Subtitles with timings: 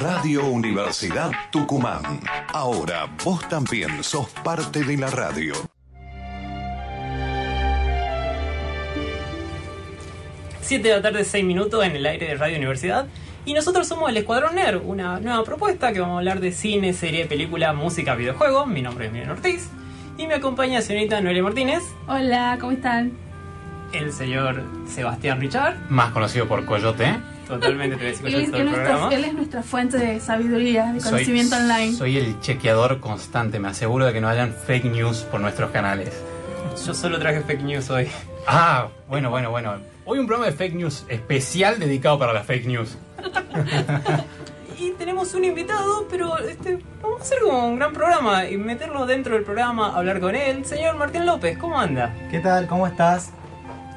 [0.00, 2.20] Radio Universidad Tucumán.
[2.52, 5.54] Ahora vos también sos parte de la radio.
[10.60, 13.06] Siete de la tarde, 6 minutos en el aire de Radio Universidad.
[13.44, 16.92] Y nosotros somos el Escuadrón NER, una nueva propuesta que vamos a hablar de cine,
[16.92, 18.66] serie, película, música, videojuego.
[18.66, 19.70] Mi nombre es Miguel Ortiz.
[20.18, 23.12] Y me acompaña la señorita Noelia Martínez, Hola, ¿cómo están?
[23.92, 25.76] el señor Sebastián Richard.
[25.88, 27.16] más conocido por Coyote.
[27.46, 31.00] Totalmente te voy a decir Él él nuestra, él es nuestra fuente de sabiduría, de
[31.00, 31.92] Soy- conocimiento online.
[31.92, 36.12] Soy el chequeador constante, me aseguro de que no hayan fake news por nuestros canales.
[36.84, 38.08] Yo solo traje fake news hoy.
[38.46, 39.74] Ah, bueno, bueno, bueno.
[40.04, 42.96] Hoy un programa de fake news especial dedicado para las fake news.
[44.78, 49.06] Y tenemos un invitado, pero este, vamos a hacer como un gran programa y meterlo
[49.06, 50.66] dentro del programa, hablar con él.
[50.66, 52.14] Señor Martín López, ¿cómo anda?
[52.30, 52.66] ¿Qué tal?
[52.66, 53.30] ¿Cómo estás?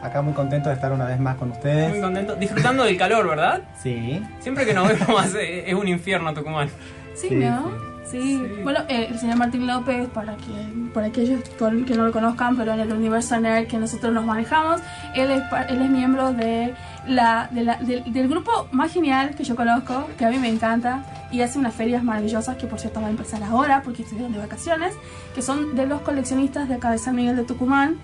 [0.02, 2.02] Acá muy contento de estar una vez más con Muy ustedes.
[2.02, 2.36] contento.
[2.36, 3.62] Disfrutando del calor, ¿verdad?
[3.82, 4.22] Sí.
[4.40, 6.70] Siempre que nos vemos hace- es un infierno Tucumán.
[7.16, 7.70] Sí, Sí, ¿no?
[7.70, 7.86] Sí.
[8.10, 8.42] Sí.
[8.64, 12.74] Bueno, eh, el señor Martín López, para, que, para aquellos que no lo conozcan, pero
[12.74, 14.82] en el universo nerd que nosotros nos manejamos,
[15.14, 16.74] él es, él es miembro de
[17.06, 20.48] la, de la- del- del grupo más genial que yo conozco, que a mí me
[20.48, 24.34] encanta, y hace unas ferias maravillosas que por cierto va a empezar ahora porque estuvieron
[24.34, 24.96] de vacaciones,
[25.36, 27.98] que son de los coleccionistas de acá de San Miguel de Tucumán,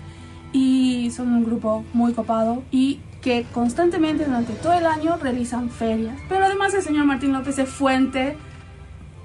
[0.52, 6.16] y son un grupo muy copado y que constantemente durante todo el año realizan ferias.
[6.28, 8.36] Pero además el señor Martín López es fuente,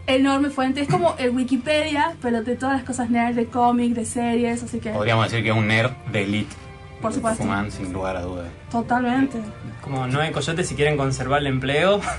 [0.08, 4.06] enorme fuente, es como el Wikipedia, pero de todas las cosas nerd, de cómic, de
[4.06, 6.56] series, así que Podríamos decir que es un nerd de elite.
[7.02, 7.40] Por supuesto.
[7.42, 8.48] Tucumán, sin lugar a dudas.
[8.72, 9.40] totalmente.
[9.82, 12.18] Como no hay coyote, si quieren conservar el empleo, acá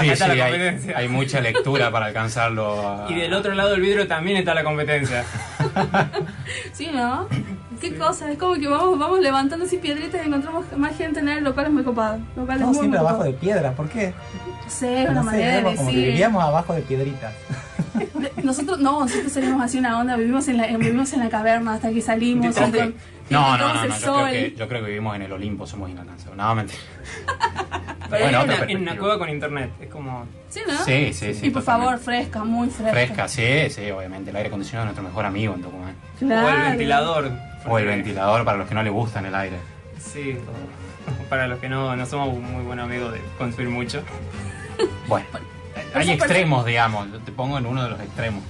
[0.00, 0.96] Sí, está sí, la hay, competencia.
[0.98, 2.88] hay mucha lectura para alcanzarlo.
[2.88, 5.24] a- Y del otro lado del vidrio también está la competencia.
[6.72, 7.28] Sí, ¿no?
[7.90, 11.42] Qué cosa, es como que vamos, vamos levantando así piedritas y encontramos más gente nerd,
[11.42, 12.18] lo cual es muy copado.
[12.34, 13.32] Lo cual es Estamos muy, siempre muy abajo copado.
[13.32, 13.74] de piedras.
[13.74, 14.14] ¿Por qué?
[14.64, 17.34] No sé, una No sé, de como que vivíamos abajo de piedritas.
[18.42, 21.90] Nosotros no, nosotros salimos así una onda, vivimos en la, vivimos en la caverna hasta
[21.90, 22.54] que salimos.
[23.30, 25.66] No, no, no, el no, yo creo, que, yo creo que vivimos en el Olimpo,
[25.66, 26.36] somos inalcanzables.
[26.36, 26.78] No, mentira.
[28.10, 29.70] Pero Bueno, en, otra una, en cueva con internet.
[29.80, 30.26] Es como.
[30.50, 30.76] Sí, ¿no?
[30.84, 31.46] Sí, sí, sí.
[31.46, 31.64] y por totalmente.
[31.64, 32.92] favor, fresca, muy fresca.
[32.92, 34.30] Fresca, sí, sí, obviamente.
[34.30, 35.94] El aire acondicionado es nuestro mejor amigo en Tucumán.
[36.18, 36.46] Claro.
[36.46, 37.30] O el ventilador.
[37.66, 39.56] O el ventilador para los que no les gustan el aire.
[39.98, 40.36] Sí.
[41.28, 44.02] Para los que no, no somos muy buenos amigos de consumir mucho.
[45.08, 45.26] Bueno,
[45.94, 47.10] hay extremos, digamos.
[47.12, 48.42] Yo te pongo en uno de los extremos.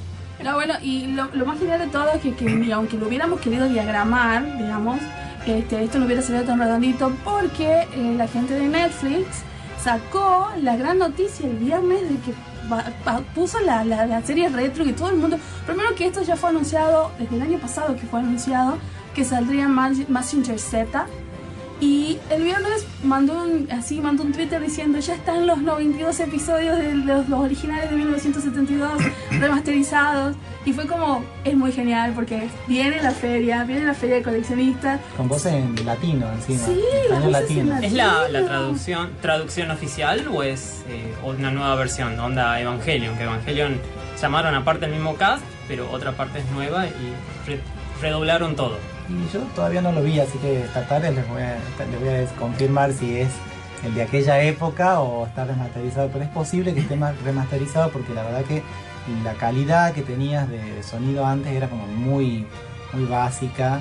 [0.42, 3.68] No, bueno, y lo, lo más genial de todo es que, aunque lo hubiéramos querido
[3.68, 4.98] diagramar, digamos,
[5.46, 9.42] este, esto no hubiera salido tan redondito porque eh, la gente de Netflix
[9.82, 12.32] sacó la gran noticia el viernes de que
[12.72, 15.38] va- va- puso la, la, la serie retro que todo el mundo...
[15.66, 18.78] Primero que esto ya fue anunciado desde el año pasado que fue anunciado
[19.14, 21.06] que saldría Mas- Mazinger Z.
[21.80, 26.78] Y el viernes mandó un, así mandó un Twitter diciendo ya están los 92 episodios
[26.78, 28.90] de los, los originales de 1972
[29.40, 30.36] remasterizados.
[30.64, 35.00] Y fue como, es muy genial porque viene la feria, viene la feria de coleccionistas.
[35.16, 36.58] Con voces en latino encima.
[36.64, 37.74] Sí, en latino.
[37.74, 37.78] latino.
[37.82, 42.18] ¿Es la, la traducción traducción oficial o es eh, una nueva versión?
[42.18, 43.78] Onda Evangelion, que Evangelion
[44.22, 47.12] llamaron aparte el mismo cast, pero otra parte es nueva y
[47.50, 47.60] re-
[48.00, 48.78] redoblaron todo.
[49.08, 51.58] Y yo todavía no lo vi, así que esta tarde les voy a,
[51.90, 53.28] les voy a confirmar si es
[53.84, 56.08] el de aquella época o está remasterizado.
[56.12, 58.62] Pero es posible que esté más remasterizado porque la verdad que
[59.22, 62.46] la calidad que tenías de sonido antes era como muy,
[62.92, 63.80] muy básica.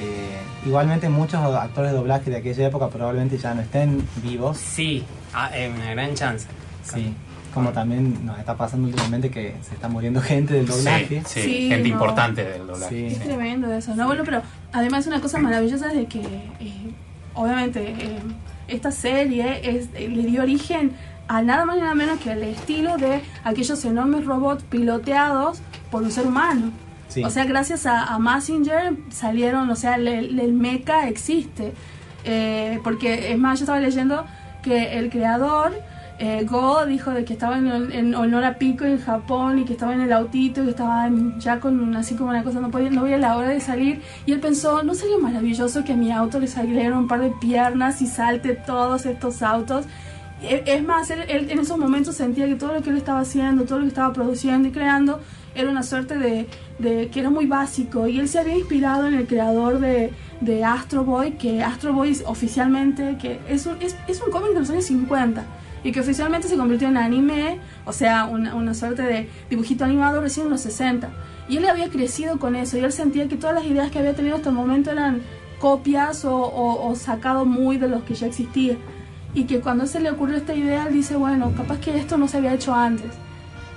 [0.00, 4.56] Eh, igualmente muchos actores de doblaje de aquella época probablemente ya no estén vivos.
[4.58, 5.04] Sí,
[5.34, 6.46] ah, eh, una gran chance.
[6.84, 7.14] Sí,
[7.52, 11.22] como también nos está pasando últimamente que se está muriendo gente del doblaje.
[11.26, 11.94] Sí, sí, Sí, gente no.
[11.94, 13.10] importante del doblaje.
[13.10, 13.16] Sí.
[13.16, 14.06] Es tremendo eso, ¿no?
[14.06, 16.90] Bueno, pero además una cosa maravillosa es de que, eh,
[17.34, 18.18] obviamente, eh,
[18.68, 20.92] esta serie es, eh, le dio origen
[21.28, 26.02] a nada más y nada menos que el estilo de aquellos enormes robots piloteados por
[26.02, 26.70] un ser humano.
[27.08, 27.24] Sí.
[27.24, 31.72] O sea, gracias a, a Massinger salieron, o sea, el, el, el mecha existe.
[32.24, 34.24] Eh, porque, es más, yo estaba leyendo
[34.62, 35.72] que el creador,
[36.20, 39.72] eh, Go, dijo de que estaba en, en honor a Pico en Japón y que
[39.72, 41.08] estaba en el autito y que estaba
[41.38, 44.02] ya con así como una cosa, no, podía, no veía la hora de salir.
[44.26, 47.30] Y él pensó, ¿no sería maravilloso que a mi auto le salieran un par de
[47.40, 49.86] piernas y salte todos estos autos?
[50.42, 53.64] E- Es más, él, en esos momentos sentía que todo lo que él estaba haciendo,
[53.64, 55.20] todo lo que estaba produciendo y creando,
[55.54, 56.46] era una suerte de,
[57.08, 58.06] que era muy básico.
[58.06, 60.12] Y él se había inspirado en el creador de,
[60.42, 64.60] de Astro Boy, que Astro Boy oficialmente, que es un, es, es un cómic de
[64.60, 65.44] los años 50
[65.84, 70.20] y que oficialmente se convirtió en anime, o sea, una, una suerte de dibujito animado
[70.20, 71.08] recién en los 60.
[71.48, 74.14] Y él había crecido con eso y él sentía que todas las ideas que había
[74.14, 75.22] tenido hasta el momento eran
[75.58, 78.76] copias o, o- o sacado muy de los que ya existía.
[79.32, 82.26] y que cuando se le ocurrió esta idea, él dice, bueno, capaz que esto no
[82.26, 83.12] se había hecho antes.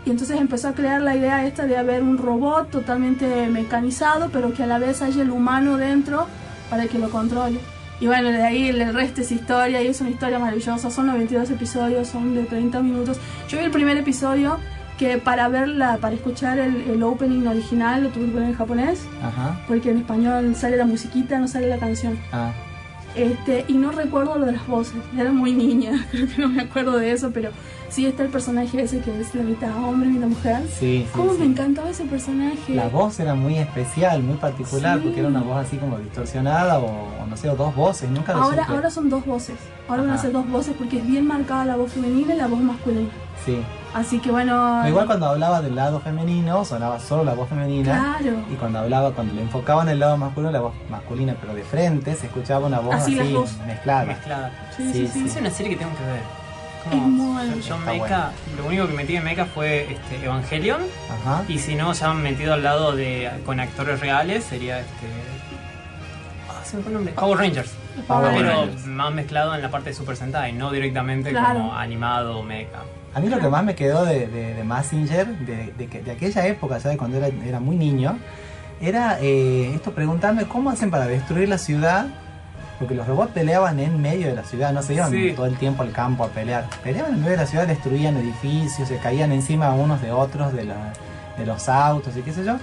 [0.04, 4.52] Y entonces empezó a crear la idea esta de haber un robot totalmente mecanizado, pero
[4.54, 6.26] que a la vez haya el humano dentro
[6.72, 7.60] para que lo controle.
[8.04, 10.92] Y bueno, de ahí el resto es historia y es una historia maravillosa.
[10.92, 13.18] Son 92 episodios, son de 30 minutos.
[13.48, 14.58] Yo vi el primer episodio
[14.98, 19.06] que para verla, para escuchar el, el opening original lo tuve que poner en japonés,
[19.24, 19.58] Ajá.
[19.70, 22.20] porque en español sale la musiquita, no sale la canción.
[22.34, 22.52] Ah,
[23.16, 26.62] Este, y no recuerdo lo de las voces, era muy niña, creo que no me
[26.64, 27.52] acuerdo de eso, pero
[27.90, 30.62] sí está el personaje ese que es la mitad hombre y mitad mujer.
[30.68, 31.40] sí, sí, ¿Cómo sí.
[31.42, 32.74] me encantaba ese personaje?
[32.74, 35.04] La voz era muy especial, muy particular, Sí.
[35.06, 36.88] porque era una voz así como distorsionada o,
[37.22, 38.76] o no sé, o dos voces, nunca lo Ahora, supe.
[38.76, 39.58] ahora son dos voces,
[39.88, 42.48] ahora van a ser dos voces porque es bien marcada la voz femenina y la
[42.48, 43.10] voz masculina.
[43.46, 43.58] Sí.
[43.94, 44.88] Así que bueno...
[44.88, 48.18] Igual cuando hablaba del lado femenino, sonaba solo la voz femenina.
[48.20, 48.38] Claro.
[48.52, 52.16] Y cuando hablaba, cuando le enfocaban el lado masculino, la voz masculina, pero de frente,
[52.16, 53.36] se escuchaba una voz Así así,
[53.68, 54.06] mezclada.
[54.06, 54.52] Mezclada.
[54.76, 55.20] Sí, Sí, sí, sí.
[55.20, 55.26] sí.
[55.28, 56.22] Es una serie que tengo que ver.
[56.86, 60.26] Es Como, muy yo, yo Está Mecha, lo único que metí en Mecha fue este,
[60.26, 60.82] Evangelion.
[61.22, 61.44] Ajá.
[61.48, 65.08] Y si no, ya han metido al lado de con actores reales, sería este.
[66.50, 67.14] Ah, se me fue el nombre.
[67.14, 67.72] Power Rangers.
[68.08, 68.86] Power Power Pero Rangers.
[68.88, 71.54] más mezclado en la parte de Super Sentai, no directamente Claro.
[71.60, 72.80] como animado o mecha.
[73.16, 76.12] A mí lo que más me quedó de, de, de Massinger, de, de, que- de
[76.12, 78.18] aquella época, ya de cuando era, era muy niño,
[78.82, 82.08] era eh, esto, preguntarme cómo hacen para destruir la ciudad,
[82.80, 85.34] porque los robots peleaban en medio de la ciudad, no se iban Sí.
[85.36, 86.68] todo el tiempo al campo a pelear.
[86.84, 90.66] Peleaban en medio de la ciudad, destruían edificios, se caían encima unos de otros de,
[90.66, 90.92] la-
[91.38, 92.58] de los autos y qué sé yo.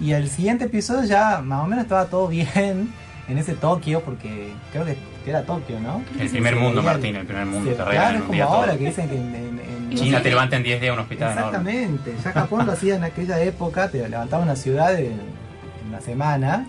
[0.00, 2.90] Y el siguiente episodio ya más o menos estaba todo bien
[3.28, 6.00] en ese Tokio, porque creo que, era Tokio, ¿no?
[6.20, 7.72] El primer mundo, Martín, el primer mundo.
[7.74, 8.78] Claro, es como ahora todo.
[8.78, 11.48] que dicen que en, en- en- China te levanta en 10 días un hospital enorme.
[11.48, 16.00] Exactamente, ya Japón lo hacía en aquella época, te levantaba una ciudad en, en una
[16.00, 16.66] semana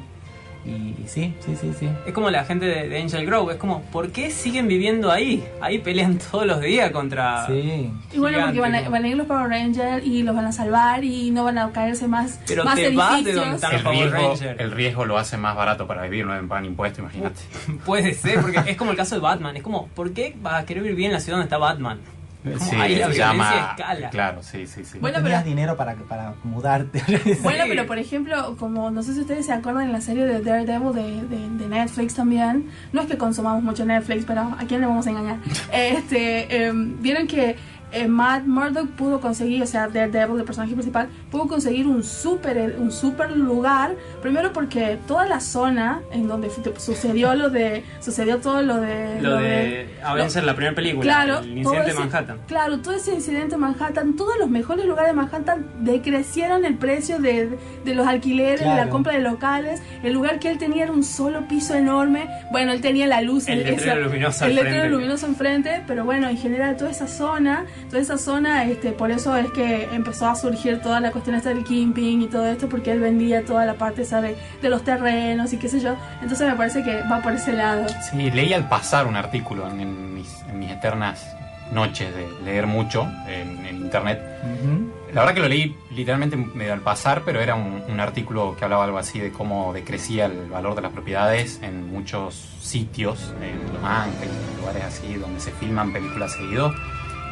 [0.66, 0.70] y,
[1.02, 1.88] y sí, sí, sí, sí.
[2.06, 5.42] Es como la gente de, de Angel Grove, es como, ¿por qué siguen viviendo ahí?
[5.62, 7.48] Ahí pelean todos los días contra.
[7.48, 10.46] Sí, Y bueno, porque van a, van a ir los Power Rangers y los van
[10.46, 13.36] a salvar y no van a caerse más, Pero más te vas de edificios.
[13.40, 14.56] donde están El Power riesgo, Ranger.
[14.62, 17.40] el riesgo lo hace más barato para vivir, no me pagan impuestos, imagínate.
[17.86, 19.56] Puede ser, porque es como el caso de Batman.
[19.56, 22.00] Es como, ¿por qué vas a querer vivir en la ciudad donde está Batman?
[22.44, 24.10] Como ahí la se escala.
[24.12, 25.00] Claro, sí, sí, sí.
[25.00, 27.02] Bueno, no pero- dinero para, para mudarte.
[27.42, 27.70] Bueno, Sí.
[27.70, 30.94] pero por ejemplo, como no sé si ustedes se acuerdan en la serie de Daredevil
[30.94, 34.88] de, de, de Netflix también, no es que consumamos mucho Netflix, pero ¿a quién le
[34.88, 35.38] vamos a engañar?
[35.74, 37.56] Este, em, Vieron que
[37.92, 42.76] eh, Matt Murdock pudo conseguir, o sea, Daredevil, el personaje principal, pudo conseguir un super,
[42.80, 48.62] un super lugar, primero porque toda la zona en donde sucedió lo de, sucedió todo
[48.62, 49.22] lo de...
[49.22, 52.38] Lo de Avenger, la primera película, Claro, el incidente de ese- Manhattan.
[52.48, 57.20] Claro, todo ese incidente en Manhattan, todos los mejores lugares de Manhattan decrecieron el precio
[57.20, 58.90] de, de los alquileres, de la Claro.
[58.90, 59.82] compra de locales.
[60.04, 62.28] El lugar que él tenía era un solo piso enorme.
[62.52, 64.90] Bueno, él tenía la luz, El letrero esa- luminoso el al letrero frente.
[64.96, 69.36] luminoso enfrente, pero bueno, en general toda esa zona, toda esa zona, este, por eso
[69.36, 72.92] es que empezó a surgir toda la cuestión esta del Kingpin y todo esto, porque
[72.92, 75.96] él vendía toda la parte esa de, de los terrenos y qué sé yo.
[76.22, 77.86] Entonces me parece que va por ese lado.
[78.12, 81.26] Sí, leí al pasar un artículo en, en mis, en mis eternas
[81.72, 84.22] noches de leer mucho en, en internet.
[84.42, 84.94] Ujú.
[85.14, 88.64] La verdad que lo leí literalmente medio al pasar, pero era un, un artículo que
[88.64, 93.74] hablaba algo así de cómo decrecía el valor de las propiedades en muchos sitios, en
[93.74, 96.74] Los Ángeles, en lugares así donde se filman películas seguido,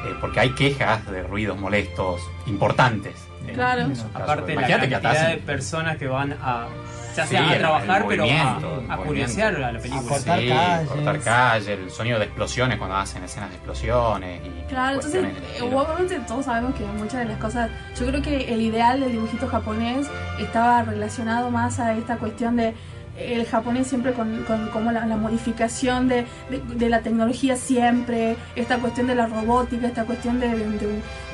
[0.06, 3.14] eh, porque hay quejas de ruidos molestos importantes.
[3.48, 3.88] Eh, Claro.
[4.14, 6.68] Aparte, la Imagínate que cantidad de personas que van a,
[7.16, 10.02] ya Sí, sea a trabajar, el pero a, curiosear a la película.
[10.02, 10.90] A cortar Sí, calles.
[10.90, 15.62] cortar calle, el sonido de explosiones cuando hacen escenas de explosiones y Claro, entonces, eh,
[15.62, 17.70] obviamente todos sabemos que muchas de las cosas,
[18.00, 20.08] yo creo que el ideal del dibujito japonés
[20.40, 22.74] estaba relacionado más a esta cuestión de
[23.18, 28.36] el japonés siempre con, con como la, la modificación de, de- de la tecnología siempre,
[28.56, 30.66] esta cuestión de la robótica, esta cuestión de, de-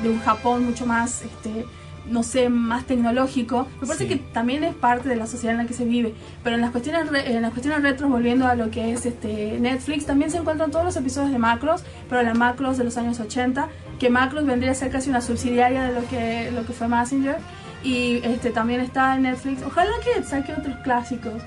[0.04, 1.64] un, un Japón mucho más, este,
[2.06, 3.68] no sé, más tecnológico.
[3.80, 4.10] Me parece Sí.
[4.10, 6.14] que también es parte de la sociedad en la que se vive.
[6.42, 9.58] Pero en las cuestiones, re- en las cuestiones retros, volviendo a lo que es este
[9.60, 13.20] Netflix, también se encuentran todos los episodios de Macros, pero la Macros de los años
[13.20, 13.68] 80,
[14.00, 17.36] que Macros vendría a ser casi una subsidiaria de lo que, lo que fue Messenger.
[17.84, 19.62] Y este también está en Netflix.
[19.64, 21.42] Ojalá que saque otros clásicos.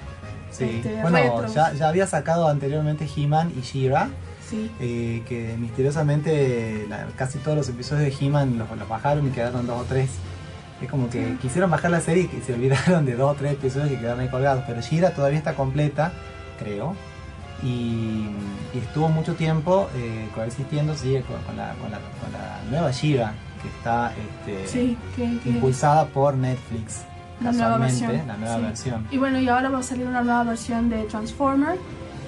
[0.58, 0.64] Sí.
[0.84, 4.10] Este, bueno, ya, ya había sacado anteriormente He-Man y She-Ra,
[4.50, 4.70] Sí.
[4.80, 9.66] eh, que misteriosamente la- casi todos los episodios de He-Man los, los bajaron y quedaron
[9.68, 10.10] dos o tres.
[10.82, 13.90] Es como que quisieron bajar la serie y se olvidaron de dos o tres episodios
[13.90, 14.64] que quedaron ahí colgados.
[14.68, 16.12] Pero She-Ra todavía está completa,
[16.60, 16.96] creo.
[17.64, 18.28] Y,
[18.74, 22.92] y estuvo mucho tiempo eh, coexistiendo sigue con, con la, con, la, con la nueva
[22.92, 24.12] She-Ra, que está
[24.46, 27.02] este, Sí, que, que- impulsada por Netflix.
[27.42, 28.62] La nueva Casualmente, versión, la nueva sí.
[28.64, 29.08] versión.
[29.12, 31.78] Y bueno, y ahora va a salir una nueva versión de Transformer,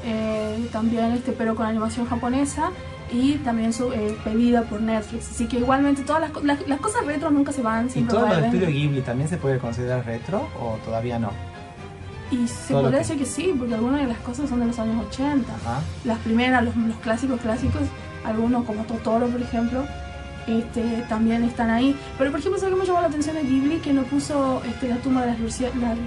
[0.06, 2.72] eh, también este, pero con animación japonesa.
[3.10, 5.32] y también su, eh, pedida por Netflix.
[5.32, 8.26] Así que igualmente todas las, las, las cosas retro nunca se van, ¿Y todo lo
[8.26, 8.46] de vuelven.
[8.54, 11.32] estudio Ghibli también se puede considerar retro o todavía no?
[12.32, 14.66] Y se todo podría que- decir que sí, porque algunas de las cosas son de
[14.66, 15.50] los años 80.
[15.54, 15.80] Ajá.
[16.04, 17.82] Las primeras, los, los clásicos clásicos,
[18.26, 19.86] algunos como Totoro, por ejemplo,
[20.48, 21.96] este, también están ahí.
[22.18, 23.78] Pero, por ejemplo, ¿sabes qué me llamó la atención de Ghibli?
[23.80, 25.98] Que no puso este, la tumba de las, luciérnagas.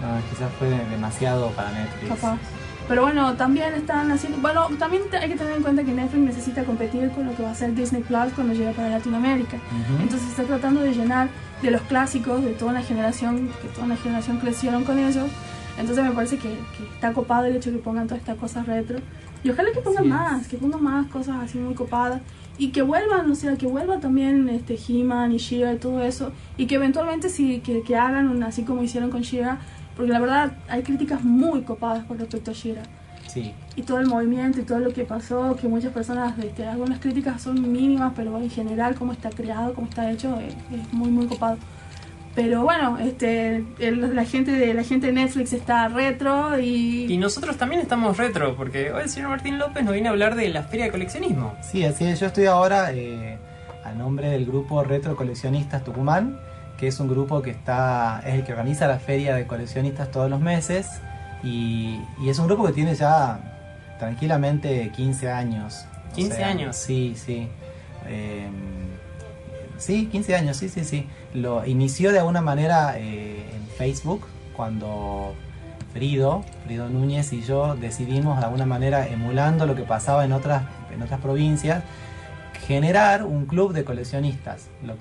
[0.00, 2.08] No, quizás fue demasiado para Netflix.
[2.08, 2.38] capaz.
[2.88, 4.38] Pero bueno, también están haciendo.
[4.38, 7.52] Bueno, también hay que tener en cuenta que Netflix necesita competir con lo que va
[7.52, 9.56] a ser Disney Plus cuando llegue para Latinoamérica.
[9.56, 10.02] Ujú.
[10.02, 11.28] Entonces está tratando de llenar
[11.62, 15.30] de los clásicos de toda una generación, que toda una generación crecieron con ellos.
[15.78, 18.66] Entonces me parece que, que está copado el hecho de que pongan todas estas cosas
[18.66, 18.98] retro.
[19.44, 20.10] Y ojalá que pongan es.
[20.10, 22.20] más, que pongan más cosas así muy copadas.
[22.62, 26.30] Y que vuelvan, o sea, que vuelva también este He-Man y She-Ra y todo eso.
[26.56, 29.58] Y que eventualmente sí, que, que hagan así como hicieron con She-Ra.
[29.96, 32.82] Porque la verdad hay críticas muy copadas con respecto a She-Ra
[33.26, 37.00] Sí, y todo el movimiento y todo lo que pasó, que muchas personas, este, algunas
[37.00, 41.10] críticas son mínimas, pero en general cómo está creado, cómo está hecho, es, es muy
[41.10, 41.56] muy copado.
[42.34, 47.16] Pero bueno, este, el- la gente de la gente de Netflix está retro Y y,
[47.18, 50.48] nosotros también estamos retro, porque hoy el señor Martín López nos viene a hablar de
[50.48, 51.54] la feria de coleccionismo.
[51.60, 52.20] sí, así es.
[52.20, 53.36] Yo estoy ahora eh,
[53.84, 56.38] a nombre del grupo Retro Coleccionistas Tucumán,
[56.78, 60.30] que es un grupo que está es el que organiza la feria de coleccionistas todos
[60.30, 60.88] los meses
[61.44, 65.84] y, y es un grupo que tiene ya tranquilamente 15 años.
[66.10, 66.76] O 15 años.
[66.76, 67.46] Sí, sí.
[68.08, 68.48] Eh,
[69.82, 71.06] sí, 15 años, sí, sí, sí.
[71.34, 75.34] Lo inició de alguna manera eh, en Facebook cuando
[75.92, 80.62] Frido, Frido Núñez y yo decidimos de alguna manera emulando lo que pasaba en otras,
[80.94, 81.82] en otras provincias,
[82.66, 84.94] generar un club de coleccionistas, lo-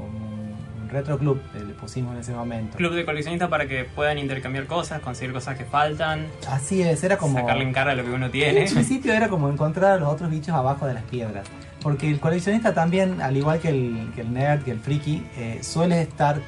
[0.00, 2.76] un, un retro club eh, le pusimos en ese momento.
[2.76, 7.16] Club de coleccionistas para que puedan intercambiar cosas, conseguir cosas que faltan, Así es, era
[7.18, 7.34] como...
[7.38, 8.66] sacarle en cara lo que uno En tiene.
[8.70, 11.46] principio era como encontrar a los otros bichos abajo de las piedras.
[11.82, 15.60] Porque el coleccionista también, al igual que el, que el nerd, que el friki, eh,
[15.62, 16.40] suele estar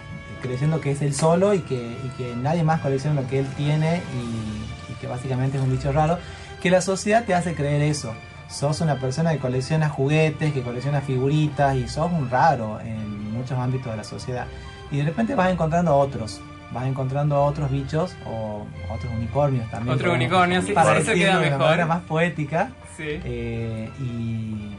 [0.42, 3.46] creyendo que es él solo y que, y que nadie más colecciona lo que él
[3.56, 6.18] tiene y, y que básicamente es un bicho raro.
[6.62, 8.12] Que la sociedad te hace creer eso.
[8.49, 13.56] Sos una persona que colecciona juguetes, que colecciona figuritas y sos un raro en muchos
[13.58, 14.46] ámbitos de la sociedad.
[14.90, 16.40] Y de repente vas encontrando otros.
[16.72, 19.94] Vas encontrando otros bichos o otros unicornios también.
[19.94, 21.60] Otro como- unicornio, sí, para eso queda de una mejor.
[21.60, 22.70] manera más poética.
[22.96, 23.04] Sí.
[23.25, 24.69] Eh, y,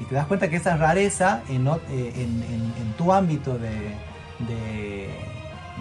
[0.00, 3.70] y te das cuenta que esa rareza en, eh, en- en- en tu ámbito de,
[4.46, 5.08] de,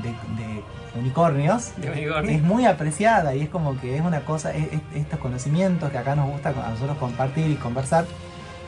[0.03, 0.63] de- de
[0.99, 2.31] unicornios unicornio.
[2.31, 5.97] es muy apreciada y es como que es una cosa, es- es- estos conocimientos que
[5.97, 8.05] acá nos gusta a nosotros compartir y conversar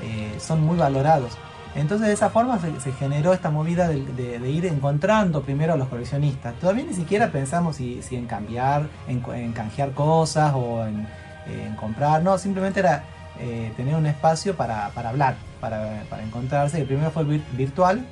[0.02, 1.38] eh, son muy valorados.
[1.76, 5.74] Entonces de esa forma se, se generó esta movida de, de- de ir encontrando primero
[5.74, 6.56] a los coleccionistas.
[6.56, 11.08] Todavía ni siquiera pensamos si, si en cambiar, en, en canjear cosas o en,
[11.48, 13.04] en comprar, no, simplemente era
[13.40, 16.80] eh, tener un espacio para, para hablar, para, para encontrarse.
[16.82, 18.06] El primero fue vir- virtual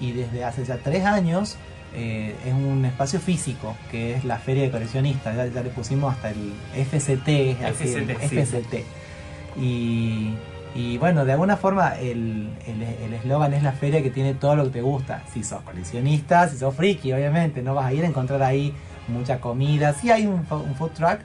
[0.00, 1.56] y desde hace ya tres años
[1.94, 5.34] eh, es un espacio físico, que es la feria de coleccionistas.
[5.36, 8.36] Ya, ya le pusimos hasta el FCT, es así, el FCT, sí.
[8.38, 8.74] FCT.
[9.58, 10.34] Y,
[10.74, 14.56] y bueno, de alguna forma el el- el eslogan es la feria que tiene todo
[14.56, 15.22] lo que te gusta.
[15.32, 18.74] Si sos coleccionista, si sos friki, obviamente, no vas a ir a encontrar ahí
[19.08, 19.94] mucha comida.
[19.94, 21.20] Sí hay un, un food truck,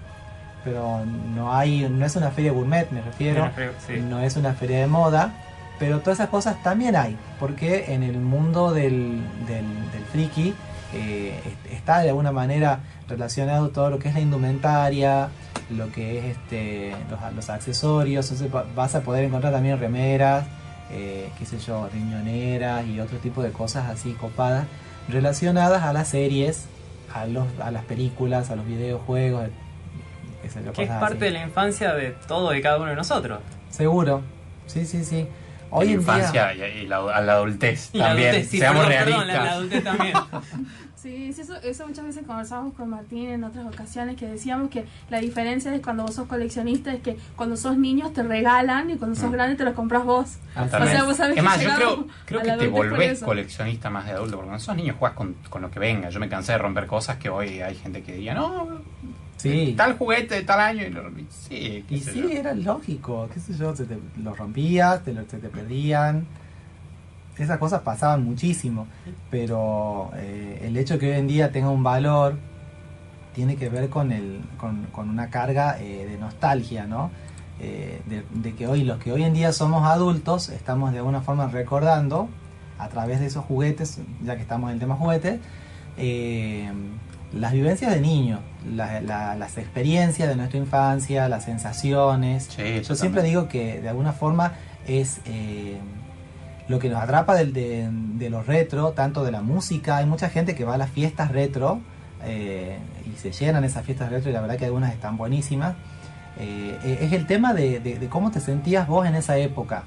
[0.63, 1.01] pero
[1.36, 3.46] no hay no es una feria gourmet, me refiero.
[3.88, 3.94] Sí.
[4.01, 5.34] No es una feria de moda,
[5.80, 10.53] pero todas esas cosas también hay, porque en el mundo del, del, del friki
[10.94, 15.30] eh, est- está de alguna manera relacionado todo lo que es la indumentaria,
[15.70, 20.46] lo que es este, los, los accesorios, entonces va- vas a poder encontrar también remeras,
[20.91, 24.65] eh, qué sé yo, riñoneras y otro tipo de cosas así copadas
[25.10, 26.65] relacionadas a las series,
[27.13, 29.46] a, los, a las películas, a los videojuegos,
[30.41, 31.25] Que es parte así.
[31.25, 33.39] de la infancia de todo y cada uno de nosotros.
[33.69, 34.21] Seguro,
[34.67, 35.21] sí, sí, sí.
[35.71, 38.29] la Hoy en infancia día, y, y la, a la adultez Y la también.
[38.29, 39.25] adultez, sí, Seamos perdón, realistas.
[39.25, 40.13] perdón, la, la adultez también.
[41.01, 44.86] Sí, sí, eso, eso muchas veces conversamos con Martín en otras ocasiones que decíamos que
[45.10, 48.98] la diferencia es cuando vos sos coleccionista es que cuando sos niños te regalan y
[48.98, 49.33] cuando sos Mm.
[49.33, 50.38] grande te los compras vos.
[50.55, 52.89] O sea, vos sabés es que más, yo creo, creo que la te adultez por
[52.91, 53.25] volvés eso.
[53.25, 56.10] coleccionista más de adulto, porque cuando sos niño juegas con, con lo que venga.
[56.12, 58.67] Yo me cansé de romper cosas que hoy hay gente que diría, no,
[59.41, 59.74] sí.
[59.77, 60.83] tal juguete de tal año.
[60.86, 61.25] Y lo rompí.
[61.29, 62.29] Sí, qué Y sé sí, yo.
[62.29, 66.25] era lógico, qué sé yo, se te, los rompías, te, lo- se te perdían.
[67.38, 68.86] Esas cosas pasaban muchísimo,
[69.31, 72.36] pero eh, el hecho que hoy en día tenga un valor
[73.33, 77.10] tiene que ver con, el, con, con una carga eh, de nostalgia, ¿no?
[77.60, 81.21] Eh, de, de que hoy, los que hoy en día somos adultos, estamos de alguna
[81.21, 82.27] forma recordando,
[82.77, 85.39] a través de esos juguetes, ya que estamos en el tema juguetes,
[85.98, 86.69] eh,
[87.34, 88.40] las vivencias de niño,
[88.76, 92.50] la- la- las experiencias de nuestra infancia, las sensaciones.
[92.56, 94.54] Sí, Yo siempre digo que de alguna forma
[94.88, 95.78] es eh,
[96.68, 99.98] lo que nos atrapa del- de, de lo retro, tanto de la música.
[99.98, 101.80] Hay mucha gente que va a las fiestas retro
[102.24, 102.78] eh,
[103.12, 105.74] y se llenan esas fiestas retro y la verdad que algunas están buenísimas.
[106.40, 109.84] Eh, eh, es el tema de, de- de cómo te sentías vos en esa época,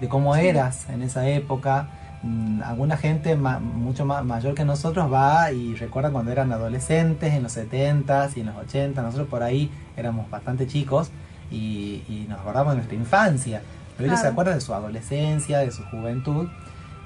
[0.00, 1.88] de cómo eras en esa época.
[2.22, 7.32] Mm, alguna gente ma- mucho más mayor que nosotros va y recuerda cuando eran adolescentes
[7.34, 11.10] en los 70s y en los 80 nosotros por ahí éramos bastante chicos
[11.50, 13.62] y, y nos acordamos de nuestra infancia.
[13.96, 16.48] Pero ellos se acuerdan de su adolescencia de su juventud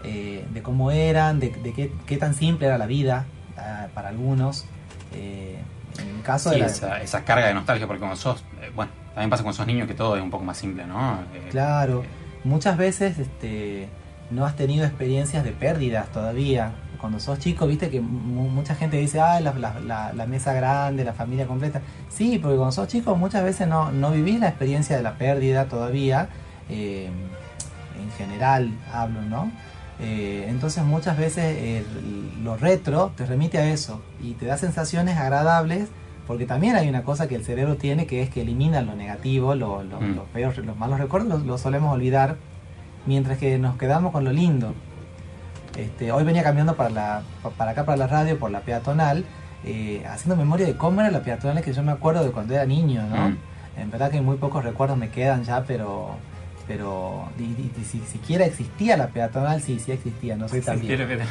[0.03, 3.27] eh, de cómo eran de, de qué, qué tan simple era la vida
[3.59, 4.65] ah, para algunos.
[5.13, 5.59] Eh,
[6.01, 8.71] en el caso Sí, de la, esa, esa carga de nostalgia, porque cuando sos, eh,
[8.75, 11.15] bueno, también pasa con sos niños que todo es un poco más simple, ¿no?
[11.35, 12.03] Eh, Claro,
[12.45, 13.89] muchas veces este,
[14.31, 16.73] no has tenido experiencias de pérdidas todavía.
[17.01, 20.53] Cuando sos chico, viste que mu- mucha gente dice, ah, la, la- la- la mesa
[20.53, 21.81] grande, la familia completa.
[22.11, 25.65] Sí, porque cuando sos chico muchas veces no, no vivís la experiencia de la pérdida
[25.67, 26.29] todavía.
[26.69, 27.09] eh,
[28.01, 29.51] en general hablo, ¿no?
[30.01, 31.85] Eh, entonces muchas veces eh,
[32.43, 35.89] lo retro te remite a eso y te da sensaciones agradables
[36.27, 39.55] porque también hay una cosa que el cerebro tiene que es que elimina lo negativo,
[39.55, 40.15] lo, lo- Mm.
[40.17, 42.37] los feos, los malos recuerdos los, los solemos olvidar
[43.11, 44.73] mientras que nos quedamos con lo lindo.
[45.77, 49.25] Este, hoy venía caminando para, la, pa- para acá, para la radio, por la peatonal,
[49.65, 52.65] eh, haciendo memoria de cómo era la peatonal que yo me acuerdo de cuando era
[52.67, 53.31] niño, ¿no?
[53.31, 53.37] Mm.
[53.79, 56.11] En verdad que muy pocos recuerdos me quedan ya, pero
[56.69, 60.79] pero y- y- y si siquiera existía la peatonal, sí, sí existía, no soy tan
[61.09, 61.25] pero-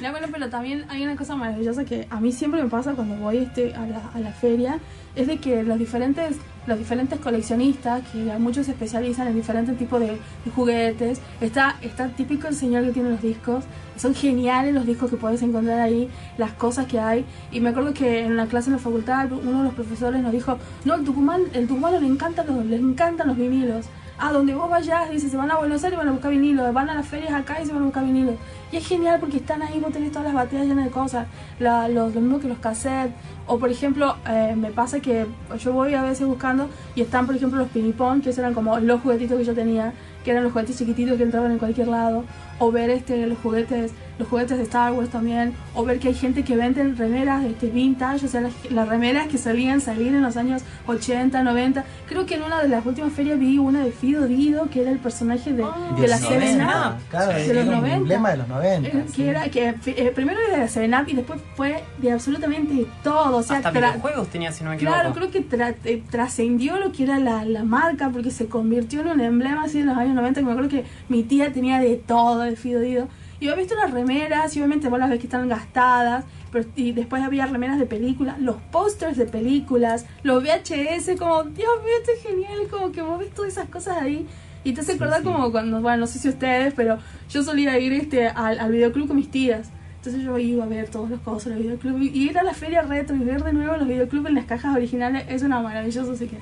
[0.00, 3.16] No, bueno, pero también hay una cosa maravillosa que a mí siempre me pasa cuando
[3.16, 4.78] voy este, a, la, a la feria,
[5.14, 10.00] es de que los diferentes, los diferentes coleccionistas, que muchos se especializan en diferentes tipos
[10.00, 13.64] de, de juguetes, está, está típico el señor que tiene los discos,
[13.96, 17.92] son geniales los discos que puedes encontrar ahí, las cosas que hay, y me acuerdo
[17.92, 21.04] que en la clase en la facultad uno de los profesores nos dijo, no, el
[21.04, 23.84] Tucumán, el Tucumán le encantan los, les encantan los vinilos,
[24.20, 26.72] a donde vos vayas, dice, se van a Buenos Aires y van a buscar vinilos,
[26.74, 28.34] van a las ferias acá y se van a buscar vinilos.
[28.70, 31.26] Y es genial porque están ahí, vos tenés todas las baterías llenas de cosas,
[31.58, 33.14] la- los, lo mismo que los cassettes.
[33.46, 35.26] O por ejemplo, eh, me pasa que
[35.58, 39.00] yo voy a veces buscando y están por ejemplo los pinipón, que eran como los
[39.00, 39.92] juguetitos que yo tenía,
[40.24, 42.24] que eran los juguetes chiquititos que entraban en cualquier lado.
[42.58, 45.52] O ver este, los juguetes los juguetes de Star Wars también.
[45.74, 49.26] O ver que hay gente que venden remeras este, vintage, o sea, las, las remeras
[49.26, 51.84] que solían salir en los años 80, 90.
[52.08, 54.90] Creo que en una de las últimas ferias vi una de Fido Dido, que era
[54.90, 55.64] el personaje de,
[56.00, 56.94] de la Seven 90, Up.
[57.10, 57.96] Claro, de los un 90.
[57.96, 58.88] emblema de los 90.
[58.88, 59.12] Eh, sí.
[59.14, 62.86] que era que eh, primero era de la Seven Up y después fue de absolutamente
[63.02, 63.38] todo.
[63.38, 64.94] O sea, Hasta tra- videojuegos tenía, si no me equivoco.
[64.96, 69.00] Claro, creo que tra- eh, trascendió lo que era la, la marca porque se convirtió
[69.00, 70.40] en un emblema así en los años 90.
[70.40, 73.08] Que me acuerdo que mi tía tenía de todo de Fido Dido.
[73.40, 76.24] Y yo he visto las remeras y obviamente vos las ves que están gastadas.
[76.52, 81.70] Pero, y después había remeras de películas, los pósters de películas, los VHS, como, Dios
[81.82, 82.68] mío, esto es genial.
[82.70, 84.26] Como que vos ves todas esas cosas ahí.
[84.62, 85.24] Y te hace acordar sí.
[85.24, 86.98] como cuando, bueno, no sé si ustedes, pero
[87.30, 89.70] yo solía ir este al, al videoclub con mis tías.
[89.96, 92.00] Entonces yo iba a ver todos los cosas los videoclubs.
[92.02, 94.76] Y ir a la feria retro y ver de nuevo los videoclubs en las cajas
[94.76, 96.12] originales es una maravillosa.
[96.12, 96.38] Así que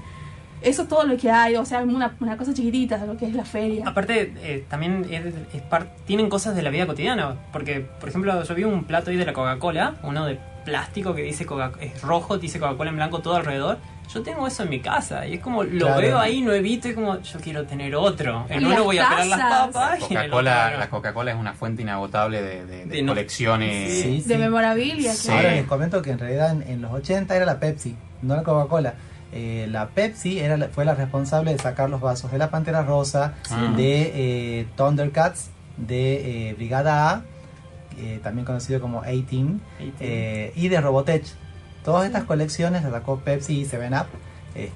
[0.62, 1.56] eso es todo lo que hay.
[1.56, 3.84] O sea, una, una cosa chiquitita de lo que es la feria.
[3.86, 7.36] Aparte, eh, también es, es par- tienen cosas de la vida cotidiana.
[7.52, 11.22] Porque, por ejemplo, yo vi un plato ahí de la Coca-Cola, uno de plástico que
[11.22, 13.78] dice Coca es rojo, dice Coca-Cola en blanco todo alrededor.
[14.12, 16.00] Yo tengo eso en mi casa y es como lo Claro.
[16.00, 18.46] veo ahí nuevito y como yo quiero tener otro.
[18.48, 19.38] En uno voy a pelar las
[19.72, 24.02] papas Coca-Cola, la Coca-Cola es una fuente inagotable de, de- de De no- colecciones.
[24.02, 24.40] Sí, De sí.
[24.40, 25.12] memorabilia.
[25.22, 25.38] Claro.
[25.40, 28.42] Ahora les comento que en realidad en, en los 80 era la Pepsi, no la
[28.42, 28.94] Coca-Cola.
[29.32, 32.82] Eh, la Pepsi era la- fue la responsable de sacar los vasos de la Pantera
[32.82, 33.72] Rosa, Ah.
[33.76, 34.12] de
[34.60, 37.22] eh, Thundercats, de eh, Brigada A,
[37.98, 39.60] eh, también conocido como A-Team,
[40.00, 41.24] eh, y de Robotech.
[41.84, 44.06] Todas estas colecciones las sacó Pepsi y 7-Up.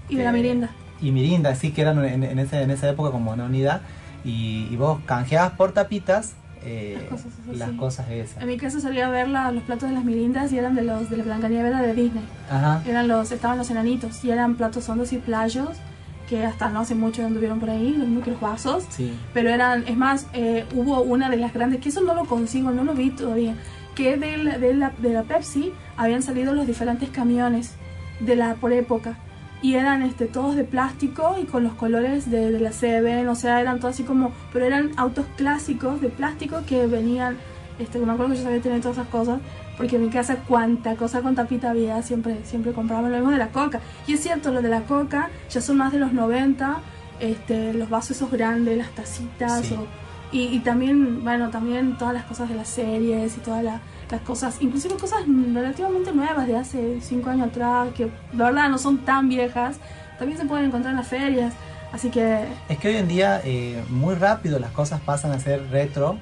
[0.09, 0.71] Y de la este, merienda.
[1.01, 3.81] Y Mirinda, sí, que eran en, en ese- en esa época como una unidad.
[4.25, 8.43] Y, y vos canjeabas por tapitas eh, Las cosas esas, las cosas esas.
[8.43, 11.09] En mi casa solía ver la- los platos de las mirindas y eran de los
[11.11, 12.25] de la Blancanieves de Disney.
[12.51, 12.83] Ajá.
[12.87, 15.71] Eran los, estaban los enanitos y eran platos hondos y playos
[16.29, 18.85] que hasta no hace mucho anduvieron por ahí, los vasos.
[18.91, 19.13] Sí.
[19.35, 22.71] Pero eran, es más, eh, hubo una de las grandes, que eso no lo consigo,
[22.71, 23.55] no lo vi todavía,
[23.95, 27.73] que de la, de la, de la Pepsi habían salido los diferentes camiones
[28.21, 29.19] de la por época.
[29.63, 33.35] Y eran este, todos de plástico y con los colores de, de la Seven, o
[33.37, 37.37] sea, eran todos así como, pero eran autos clásicos de plástico que venían,
[37.79, 39.39] este, me acuerdo que yo sabía tener todas esas cosas,
[39.77, 43.39] porque en mi casa cuánta cosa con tapita había, siempre, siempre compraba lo mismo de
[43.39, 43.81] la coca.
[44.09, 46.79] Y es cierto, lo de la coca ya son más de los 90,
[47.21, 49.75] este, los vasos esos grandes, las tacitas, Sí.
[49.75, 49.87] o-
[50.33, 54.21] y, y también, bueno, también todas las cosas de las series y toda la, las
[54.23, 58.99] cosas, inclusive cosas relativamente nuevas de hace 5 años atrás, que la verdad no son
[58.99, 59.77] tan viejas,
[60.19, 61.55] también se pueden encontrar en las ferias.
[61.93, 65.69] Así que Es que hoy en día eh, muy rápido las cosas pasan a ser
[65.71, 66.17] retro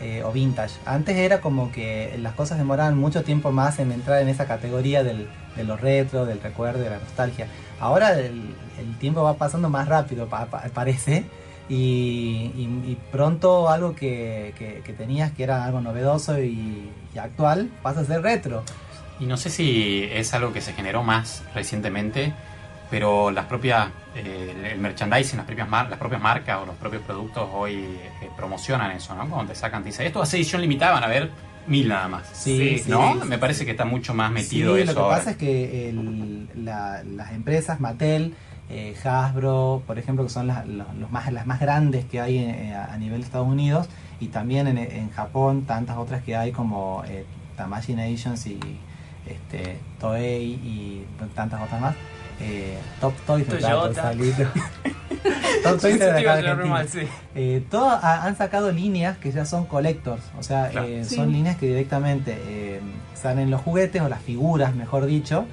[0.00, 0.74] eh, o vintage.
[0.86, 5.02] Antes era como que las cosas demoraban mucho tiempo más en entrar en esa categoría
[5.04, 7.46] del, de lo retro, del recuerdo, de la nostalgia.
[7.80, 11.24] Ahora el, el tiempo va pasando más rápido, pa- pa- parece.
[11.70, 17.18] Y, y- y pronto algo que, que- que tenías que era algo novedoso y, y
[17.18, 18.64] actual pasa a ser retro.
[19.20, 22.32] Y no sé si es algo que se generó más recientemente,
[22.90, 27.02] pero las propias, eh, el- merchandising, las propias, mar- las propias marcas o los propios
[27.02, 29.28] productos hoy eh, promocionan eso, ¿no?
[29.28, 31.30] Cuando te sacan, te dicen, esto hace edición limitada, van a ver
[31.68, 32.26] mil nada más.
[32.32, 33.12] Sí, sí, ¿No?
[33.22, 33.28] sí.
[33.28, 35.16] Me parece que está mucho más metido sí, eso lo que ahora.
[35.18, 38.34] pasa es que el- la- las empresas Mattel,
[38.70, 42.38] eh, Hasbro, por ejemplo, que son las, los- los más, las más grandes que hay
[42.38, 43.88] eh, a nivel de Estados Unidos,
[44.20, 47.24] y también en, en Japón, tantas otras que hay como eh,
[47.56, 48.58] Tamashii Nations y
[49.26, 51.94] este, Toei y tantas otras más.
[52.40, 54.02] Eh, Top Toys Toyota.
[54.02, 54.34] salir.
[55.62, 56.00] Top Toys
[56.88, 57.00] sí.
[57.34, 60.86] Eh, todo ha- han sacado líneas que ya son collectors, o sea, Claro.
[60.86, 61.16] eh, Sí.
[61.16, 62.80] son líneas que directamente eh,
[63.14, 65.44] salen los juguetes o las figuras, mejor dicho,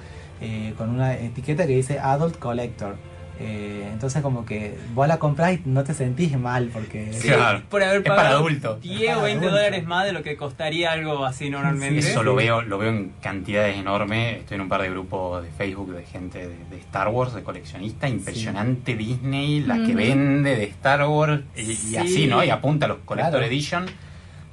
[0.42, 2.96] eh, con una etiqueta que dice Adult Collector.
[3.40, 7.28] Eh, entonces como que vos la comprás y no te sentís mal porque Sí.
[7.28, 7.62] Claro.
[7.70, 8.82] Por haber Es para adultos.
[8.82, 9.52] 10 Es o para 20 adultos.
[9.52, 12.02] dólares más de lo que costaría algo así normalmente.
[12.02, 14.38] Sí, Eso lo veo, lo veo en cantidades enormes.
[14.40, 17.44] Estoy en un par de grupos de Facebook de gente de, de Star Wars, de
[17.44, 18.10] coleccionista.
[18.10, 21.96] Impresionante Disney, la que vende de Star Wars y, y Sí.
[21.98, 22.44] así, ¿no?
[22.44, 23.46] Y apunta a los Collector Claro.
[23.46, 23.86] Edition.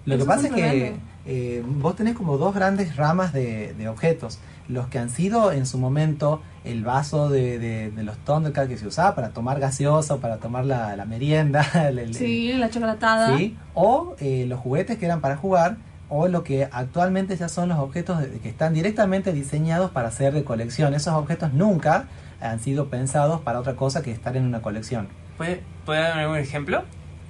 [0.04, 0.92] Lo que pasa es que
[1.24, 4.38] eh, vos tenés como dos grandes ramas de, de objetos.
[4.68, 8.78] Los que han sido en su momento el vaso de, de- de los Thundercats que
[8.78, 11.66] se usaba para tomar gaseosa o para tomar la, la merienda.
[11.88, 13.36] el- el- sí, la chocolatada.
[13.36, 13.56] ¿sí?
[13.74, 15.76] O eh, los juguetes que eran para jugar,
[16.08, 20.32] o lo que actualmente ya son los objetos de- que están directamente diseñados para ser
[20.32, 20.94] de colección.
[20.94, 22.06] Esos objetos nunca
[22.40, 25.08] han sido pensados para otra cosa que estar en una colección.
[25.36, 26.84] ¿Puede, ¿Puede darme algún ejemplo?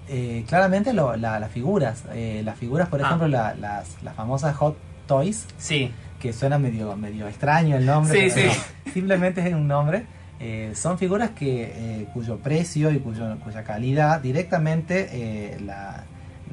[0.09, 3.07] Eh, claramente lo- la- las figuras, eh, las figuras, por Ah.
[3.07, 5.91] ejemplo, la- las, las famosas Hot Toys, Sí.
[6.25, 8.61] Que suena medio, medio extraño el nombre, Sí, pero sí.
[8.95, 10.07] simplemente es un nombre.
[10.41, 16.05] eh, son figuras que eh, cuyo precio y cuyo, cuya calidad directamente eh, la,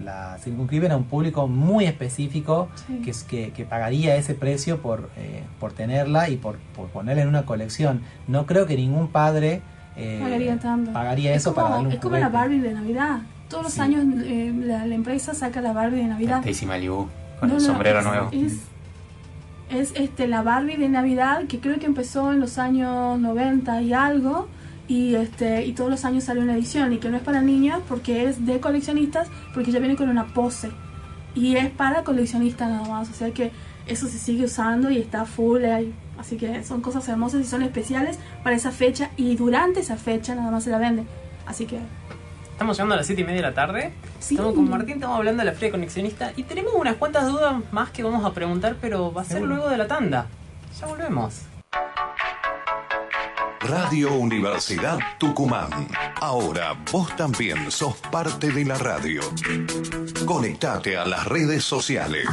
[0.03, 2.99] la circunscriben a un público muy específico Sí.
[3.03, 7.21] que, es- que, que pagaría ese precio por, eh, por tenerla y por, por ponerla
[7.23, 8.01] en una colección.
[8.27, 9.61] No creo que ningún padre
[9.95, 10.91] eh, Pagaría tanto.
[10.93, 12.27] pagaría Es eso como, para darle un es como la.
[12.29, 13.19] Barbie de Navidad.
[13.49, 13.79] Todos los Sí.
[13.81, 16.39] años eh, la, la empresa saca la Barbie de Navidad.
[16.39, 17.07] Stacy Malibu
[17.39, 18.29] con No, el no, sombrero es, nuevo.
[18.31, 18.53] Es,
[19.71, 23.93] es, este, la Barbie de Navidad que creo que empezó en los años 90 y
[23.93, 24.47] algo.
[24.87, 27.81] Y, este, y todos los años sale una edición y que no es para niños
[27.87, 30.69] porque es de coleccionistas porque ya viene con una pose
[31.33, 33.51] y es para coleccionistas nada más o sea que
[33.87, 35.93] eso se sigue usando y está full ahí.
[36.17, 40.35] así que son cosas hermosas y son especiales para esa fecha y durante esa fecha
[40.35, 41.05] nada más se la vende
[41.45, 41.79] así que
[42.61, 43.91] Estamos llegando a las 7 y media de la tarde.
[44.19, 44.35] Sí.
[44.35, 47.89] Estamos con Martín, estamos hablando de la Feria Conexionista y tenemos unas cuantas dudas más
[47.89, 49.55] que vamos a preguntar, pero va a ser Seguro.
[49.55, 50.27] luego de la tanda.
[50.79, 51.41] Ya volvemos.
[53.61, 55.71] Radio Universidad Tucumán.
[56.21, 59.21] Ahora vos también sos parte de la radio.
[60.27, 62.27] Conectate a las redes sociales.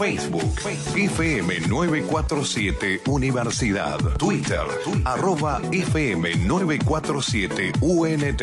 [0.00, 0.58] Facebook,
[0.96, 3.98] FM 947 Universidad.
[4.16, 4.64] Twitter,
[5.04, 8.42] arroba FM 947 UNT.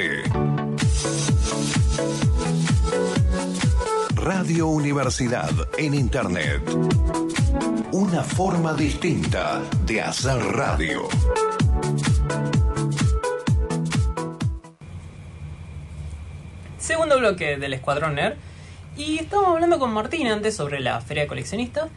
[4.18, 6.62] Radio Universidad en Internet.
[7.92, 11.08] Una forma distinta de hacer radio.
[16.78, 18.47] Segundo bloque del Escuadrón Nerd.
[18.98, 21.90] Y estábamos hablando con Martín antes sobre la Feria de Coleccionistas.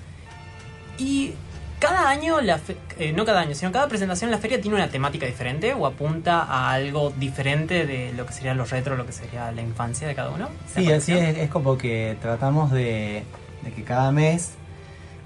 [0.99, 1.33] Y
[1.79, 4.77] cada año, la fe- eh, no cada año, sino cada presentación en la feria tiene
[4.77, 9.07] una temática diferente o apunta a algo diferente de lo que sería los retro, lo
[9.07, 10.49] que sería la infancia de cada uno.
[10.75, 13.23] Sí, ¿La así es, es como que tratamos de,
[13.63, 14.53] de que cada mes,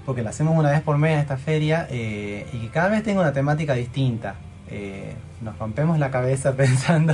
[0.05, 3.19] porque la hacemos una vez por mes esta feria, eh, y que cada mes tenga
[3.19, 4.35] una temática distinta.
[4.69, 7.13] Eh, nos rompemos la cabeza pensando,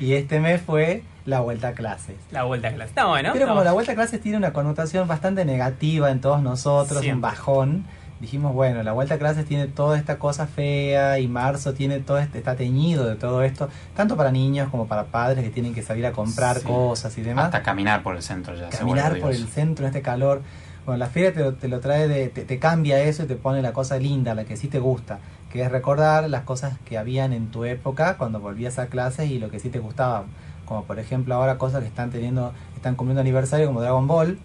[0.00, 2.16] y este mes fue la vuelta a clases.
[2.32, 2.88] La vuelta a clase.
[2.90, 3.30] Está bueno.
[3.32, 7.04] Pero está como la vuelta a clases tiene una connotación bastante negativa en todos nosotros,
[7.06, 7.84] un bajón,
[8.20, 12.18] dijimos, bueno, la vuelta a clases tiene toda esta cosa fea y marzo tiene todo
[12.18, 15.82] este, está teñido de todo esto, tanto para niños como para padres que tienen que
[15.82, 16.66] salir a comprar Sí.
[16.66, 20.02] cosas y demás Hasta caminar por el centro ya caminar por el centro en este
[20.02, 20.42] calor.
[20.86, 23.36] Bueno, la feria te lo, te lo trae, de, te, te cambia eso y te
[23.36, 25.18] pone la cosa linda, la que sí te gusta,
[25.50, 29.38] que es recordar las cosas que habían en tu época cuando volvías a clases y
[29.38, 30.24] lo que sí te gustaba.
[30.64, 34.38] como por ejemplo ahora cosas que están teniendo, están cumpliendo aniversario como Dragon Ball,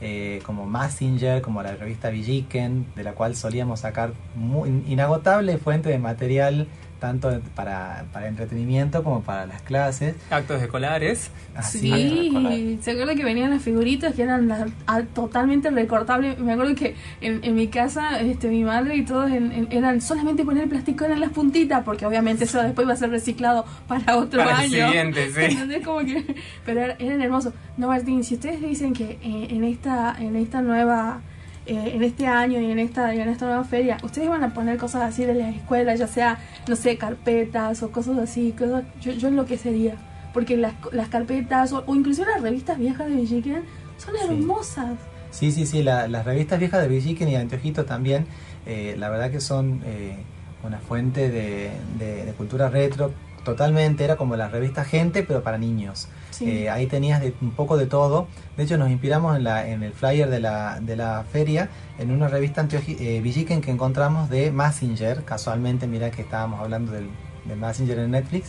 [0.00, 5.88] eh, como Massinger, como la revista Villiquen, de la cual solíamos sacar muy, inagotable fuente
[5.88, 6.66] de material
[6.98, 10.14] tanto para, para entretenimiento como para las clases.
[10.30, 11.30] Actos escolares.
[11.54, 16.38] Así Sí, se acuerda que venían las figuritas que eran las- ah, totalmente recortables.
[16.38, 20.00] Me acuerdo que en, en mi casa, este, mi madre y todos en- en- eran
[20.00, 24.16] solamente poner plástico en las puntitas, porque obviamente eso después iba a ser reciclado para
[24.16, 24.86] otro Para el año.
[24.88, 25.40] siguiente, sí.
[25.40, 25.84] ¿Entendés?
[25.84, 27.52] Como que, pero era- eran hermosos.
[27.76, 31.20] No, Martín, si ustedes dicen que eh, en esta, en esta nueva
[31.66, 34.54] eh, en este año y en esta y en esta nueva feria, ustedes van a
[34.54, 38.84] poner cosas así de la escuela, ya sea, no sé, carpetas o cosas así, cosas,
[39.00, 39.96] yo, yo enloquecería.
[40.32, 43.62] Porque las, las carpetas o, o inclusive las revistas viejas de Villiquen
[43.96, 44.20] son Sí.
[44.28, 44.98] hermosas.
[45.30, 48.26] Sí, sí, sí, la- las revistas viejas de Villiquen y de Anteojito también,
[48.66, 50.16] eh, la verdad que son eh,
[50.62, 53.12] una fuente de, de- de cultura retro
[53.44, 56.08] totalmente, era como la revista Gente, pero para niños.
[56.38, 56.50] Sí.
[56.50, 58.26] Eh, ahí tenías de- un poco de todo.
[58.56, 61.68] De hecho, nos inspiramos en, la, en el flyer de la, de la feria,
[61.98, 65.24] en una revista eh, Villiquen que encontramos de Massinger.
[65.24, 67.08] Casualmente, mira que estábamos hablando del,
[67.44, 68.48] de Massinger en Netflix.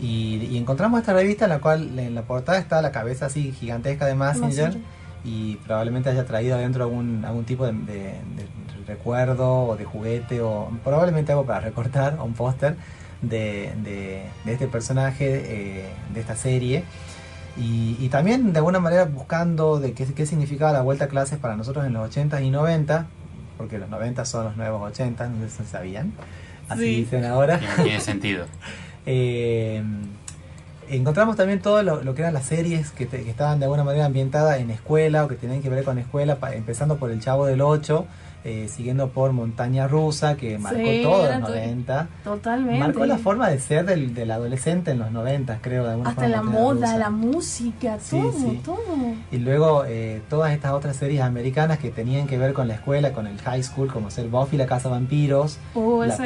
[0.00, 3.52] Y, y encontramos esta revista en la cual en la portada está la cabeza así
[3.52, 4.70] gigantesca de Massinger
[5.24, 7.92] y probablemente haya traído adentro algún, algún tipo de, de-
[8.36, 8.46] de
[8.86, 12.76] recuerdo o de juguete o probablemente algo para recortar o un póster
[13.20, 16.84] de, de- de este personaje eh, de esta serie
[17.56, 21.38] y, y también de alguna manera buscando de qué, qué significaba la vuelta a clases
[21.38, 23.06] para nosotros en los 80 y 90
[23.58, 26.12] porque los 90 son los nuevos 80 no sé si sabían
[26.68, 26.94] así Sí.
[26.96, 28.46] dicen ahora Tiene, tiene sentido.
[29.06, 29.82] eh,
[30.88, 33.84] encontramos también todo lo, lo que eran las series que, te- que estaban de alguna
[33.84, 37.20] manera ambientadas en escuela o que tenían que ver con escuela, pa- empezando por El
[37.20, 38.06] Chavo del 8,
[38.44, 42.08] eh, siguiendo por Montaña Rusa, que marcó Sí, todos los todo- 90.
[42.24, 42.78] Totalmente.
[42.80, 46.22] Marcó la forma de ser del, del adolescente en los 90, creo, de alguna Hasta
[46.22, 46.36] forma.
[46.36, 46.98] la moda, Rusa.
[46.98, 48.60] la música, todo, sí.
[48.64, 48.78] todo.
[49.30, 53.12] Y luego eh, todas estas otras series americanas que tenían que ver con la escuela,
[53.12, 55.58] con el high school, como ser Buffy la Casa Vampiros.
[55.74, 56.16] Uh, La-.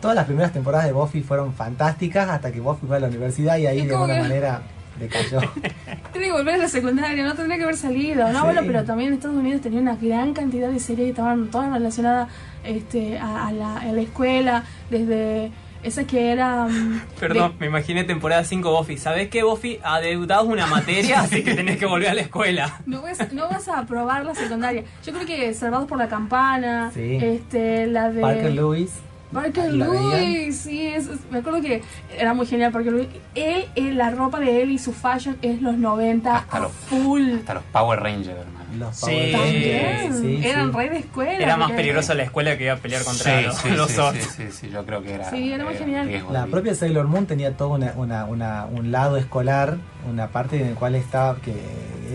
[0.00, 3.56] Todas las primeras temporadas de Buffy fueron fantásticas hasta que Buffy fue a la universidad
[3.58, 4.62] y ahí de alguna que- manera
[5.00, 5.40] decayó.
[6.12, 8.30] Tiene que volver a la secundaria, no tendría que haber salido.
[8.32, 8.44] No, Sí.
[8.44, 12.28] bueno, pero también Estados Unidos tenía una gran cantidad de series que estaban todas relacionadas
[12.64, 15.50] este, a, a la, a la escuela, desde
[15.82, 16.66] esa que era...
[16.66, 18.98] mm, Perdón, de- me imaginé temporada 5 Buffy.
[18.98, 19.78] ¿Sabés qué, Buffy?
[19.82, 22.80] Adeudás una materia, así que tenés que volver a la escuela.
[22.86, 24.84] no, vas, no vas a aprobar la secundaria.
[25.06, 27.18] Yo creo que Salvados por la Campana, Sí.
[27.22, 28.20] este, la de...
[28.20, 28.90] Parker Lewis.
[29.32, 29.72] Parker.
[29.72, 31.82] Lewis, sí, es- es- me acuerdo que
[32.18, 33.08] era muy genial Parker Lewis.
[33.34, 36.72] Él, eh, la ropa de él y su fashion es los 90 Hasta a los-
[36.72, 37.34] full.
[37.38, 38.60] Hasta los Power Rangers, hermano.
[38.78, 39.06] Los Sí.
[39.06, 40.76] Power También, Rangers, sí, eran sí.
[40.78, 41.44] rey de escuela.
[41.44, 43.96] Era más peligroso la escuela que iba a pelear contra Sí, los, sí, los sí,
[43.96, 44.18] Zords.
[44.24, 45.28] sí, sí, sí, yo creo que era.
[45.30, 46.06] Sí, era muy genial.
[46.06, 49.76] riesgo La propia Sailor Moon tenía todo una, una, una- un lado escolar,
[50.08, 51.52] una parte en la cual estaba, que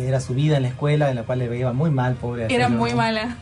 [0.08, 2.46] era su vida en la escuela, en la cual le veía muy mal, pobre.
[2.46, 2.98] Era Sailor muy Moon.
[2.98, 3.38] mala.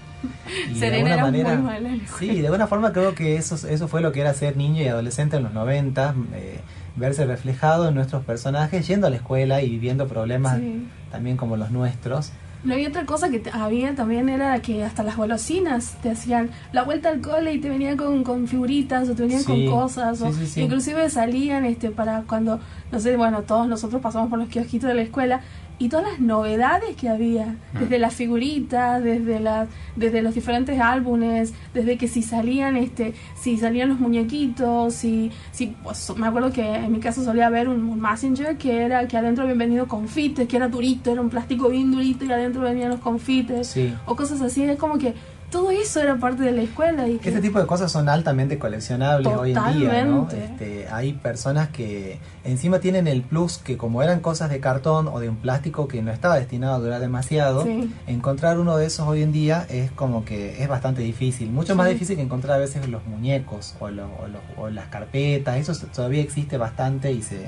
[0.72, 1.90] Y de alguna era manera- muy mala.
[2.20, 4.88] Sí, de alguna forma creo que eso, eso fue lo que era ser niño y
[4.88, 6.60] adolescente en los 90, eh,
[6.96, 10.88] verse reflejado en nuestros personajes yendo a la escuela y viviendo problemas Sí.
[11.12, 12.32] también como los nuestros.
[12.64, 16.84] No había otra cosa que había también era que hasta las golosinas te hacían la
[16.84, 20.22] vuelta al cole y te venían con, con figuritas o te venían Sí, con cosas
[20.22, 20.62] o sí, sí, sí.
[20.62, 24.94] inclusive salían este para cuando no sé bueno todos nosotros pasamos por los kiosquitos de
[24.96, 25.42] la escuela
[25.80, 31.54] y todas las novedades que había desde las figuritas desde las desde los diferentes álbumes
[31.74, 36.64] desde que si salían este si salían los muñequitos si si pues, me acuerdo que
[36.76, 40.48] en mi caso solía haber un, un messenger que era que adentro habían venido confites
[40.48, 43.94] que era durito era un plástico bien durito y adentro venían los confites Sí.
[44.06, 45.14] o cosas así es como que
[45.54, 48.60] todo eso era parte de la escuela y que Este tipo de cosas son altamente
[48.60, 50.28] coleccionables hoy en día, ¿no?
[50.30, 55.20] Este, hay personas que encima tienen el plus que como eran cosas de cartón o
[55.22, 57.90] de un plástico que no estaba destinado a durar demasiado, Sí.
[58.08, 61.88] encontrar uno de esos hoy en día es como que es bastante difícil, mucho más
[61.88, 65.74] difícil que encontrar a veces los muñecos o, lo- o los- o las carpetas, eso
[65.96, 67.48] todavía existe bastante y se,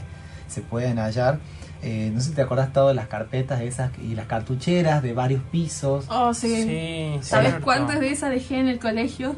[0.55, 1.39] se pueden hallar.
[1.83, 5.43] Eh, no sé si te acordás todas las carpetas esas y las cartucheras de varios
[5.51, 6.05] pisos.
[6.09, 7.63] oh sí, Sí, ¿sabes cierto.
[7.65, 9.35] cuántas de esas dejé en el colegio?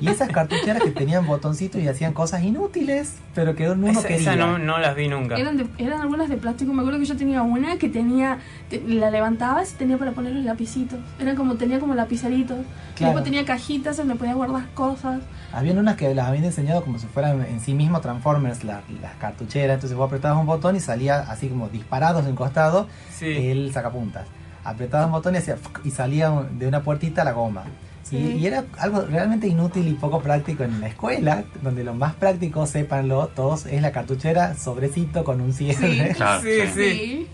[0.00, 4.32] Y esas cartucheras que tenían botoncitos y hacían cosas inútiles, pero que uno Esa, quería.
[4.32, 5.36] esa no, no las vi nunca.
[5.36, 6.72] Eran, de- eran algunas de plástico.
[6.72, 8.38] Me acuerdo que yo tenía una que tenía,
[8.68, 10.98] te- la levantabas y tenía para poner los lapicitos.
[11.20, 12.56] Eran como, tenía como lapiceritos.
[12.96, 13.12] Claro.
[13.12, 15.20] Después tenía cajitas donde podía guardar cosas.
[15.52, 19.14] Habían unas que las habían enseñado como si fueran en sí mismo Transformers, la- las
[19.14, 19.74] cartucheras.
[19.74, 23.26] Entonces vos apretabas un botón y salía así como disparados en costado Sí.
[23.48, 24.26] el sacapuntas.
[24.64, 27.64] Apretabas un botón y, hacía y salía de una puertita la goma.
[28.12, 32.14] Y, y era algo realmente inútil y poco práctico en la escuela, donde lo más
[32.14, 36.12] práctico, sépanlo todos, es la cartuchera sobrecito con un cierre.
[36.16, 37.28] Claro, Sí, sí.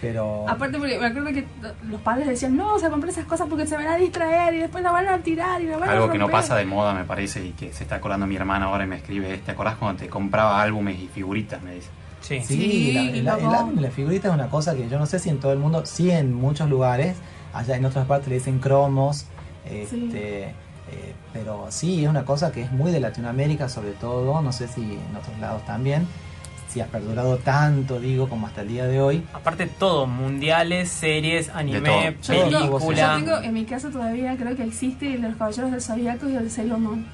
[0.00, 1.44] Pero Aparte porque me acuerdo que
[1.88, 4.58] los padres decían, no, o sea, compré esas cosas porque se van a distraer y
[4.58, 6.40] después la van a tirar y la van a Algo que no romper".
[6.40, 8.96] pasa de moda, me parece, y que se está acordando mi hermana ahora y me
[8.96, 11.62] escribe, ¿te acordás cuando te compraba álbumes y figuritas?
[11.62, 11.88] Me dice.
[12.22, 12.40] Sí.
[12.42, 15.18] sí, Sí, la- el, álbum y la figurita es una cosa que yo no sé
[15.18, 17.16] si en todo el mundo, sí en muchos lugares,
[17.52, 19.26] allá en otras partes le dicen cromos,
[19.66, 20.06] este, Sí.
[20.18, 20.54] eh,
[21.32, 24.80] pero sí, es una cosa que es muy de Latinoamérica sobre todo, no sé si
[24.82, 26.06] en otros lados también,
[26.70, 29.24] si ha perdurado tanto, digo, como hasta el día de hoy.
[29.32, 32.34] Aparte todo, mundiales, series, anime, todo.
[32.34, 33.18] Yo tengo, película.
[33.18, 36.28] yo tengo en mi casa todavía, creo que existe el de los Caballeros del Zodíaco
[36.28, 37.06] y el de Sailor Moon.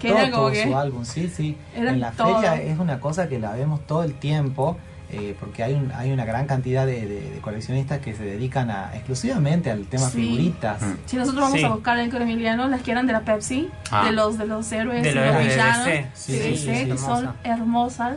[0.00, 0.62] Que todo, era como todo que...
[0.64, 1.56] su álbum, sí, sí.
[1.74, 2.34] Era en la todo.
[2.40, 4.76] feria es una cosa que la vemos todo el tiempo,
[5.10, 8.70] eh, porque hay, un, hay una gran cantidad de, de- de coleccionistas que se dedican
[8.70, 10.18] a, exclusivamente al tema Sí.
[10.22, 10.82] figuritas.
[10.82, 10.94] Mm.
[11.06, 11.64] Si nosotros vamos Sí.
[11.64, 14.04] a buscar en con Emiliano las que eran de la Pepsi, Ah.
[14.06, 15.84] de los de los héroes De y los los villanos.
[16.14, 18.16] Sí, de sí, DC, sí, son hermosas.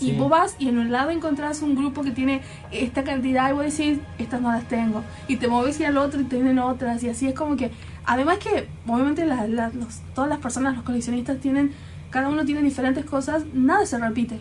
[0.00, 2.40] Y vos vas y en un lado encontrás un grupo que tiene
[2.72, 5.02] esta cantidad y vos decís, estas no las tengo.
[5.28, 7.02] Y te mueves y al otro y tienen otras.
[7.02, 7.70] Y así es como que,
[8.06, 11.72] además que obviamente la- la- los- todas las personas, los coleccionistas tienen,
[12.10, 14.38] cada uno tiene diferentes cosas, nada se repite.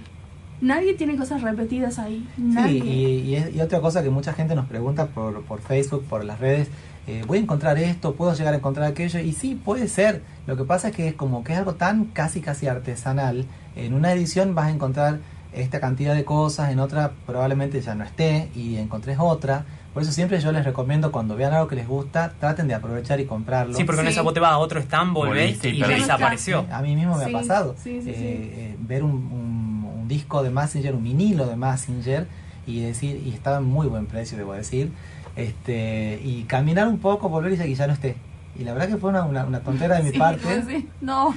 [0.61, 2.27] Nadie tiene cosas repetidas ahí.
[2.37, 2.81] Nadie.
[2.81, 6.03] Sí, y, y es- y otra cosa que mucha gente nos pregunta por, por Facebook,
[6.03, 6.67] por las redes,
[7.07, 10.21] eh, voy a encontrar esto, puedo llegar a encontrar aquello, y sí, puede ser.
[10.47, 13.45] Lo que pasa es que es como que es algo tan casi casi artesanal.
[13.75, 15.19] En una edición vas a encontrar
[15.53, 19.65] esta cantidad de cosas, en otra probablemente ya no esté y encontres otra.
[19.93, 23.19] Por eso siempre yo les recomiendo cuando vean algo que les gusta, traten de aprovechar
[23.19, 23.75] y comprarlo.
[23.75, 24.13] Sí, porque en Sí.
[24.13, 26.65] esa vos te vas a otro stand, volvés y desapareció.
[26.71, 27.75] A mí mismo me Sí, ha pasado.
[27.77, 28.21] sí, sí, Eh, sí.
[28.61, 32.27] eh, ver un, un- un disco de Massinger, un vinilo de Massinger,
[32.67, 34.91] y decir, y estaba en muy buen precio, debo decir,
[35.35, 38.15] este, y caminar un poco, volver y ya- y ya no esté.
[38.59, 40.41] Y la verdad que fue una, una, una tontera de mi Sí, parte.
[40.43, 40.87] pues sí.
[41.01, 41.33] No.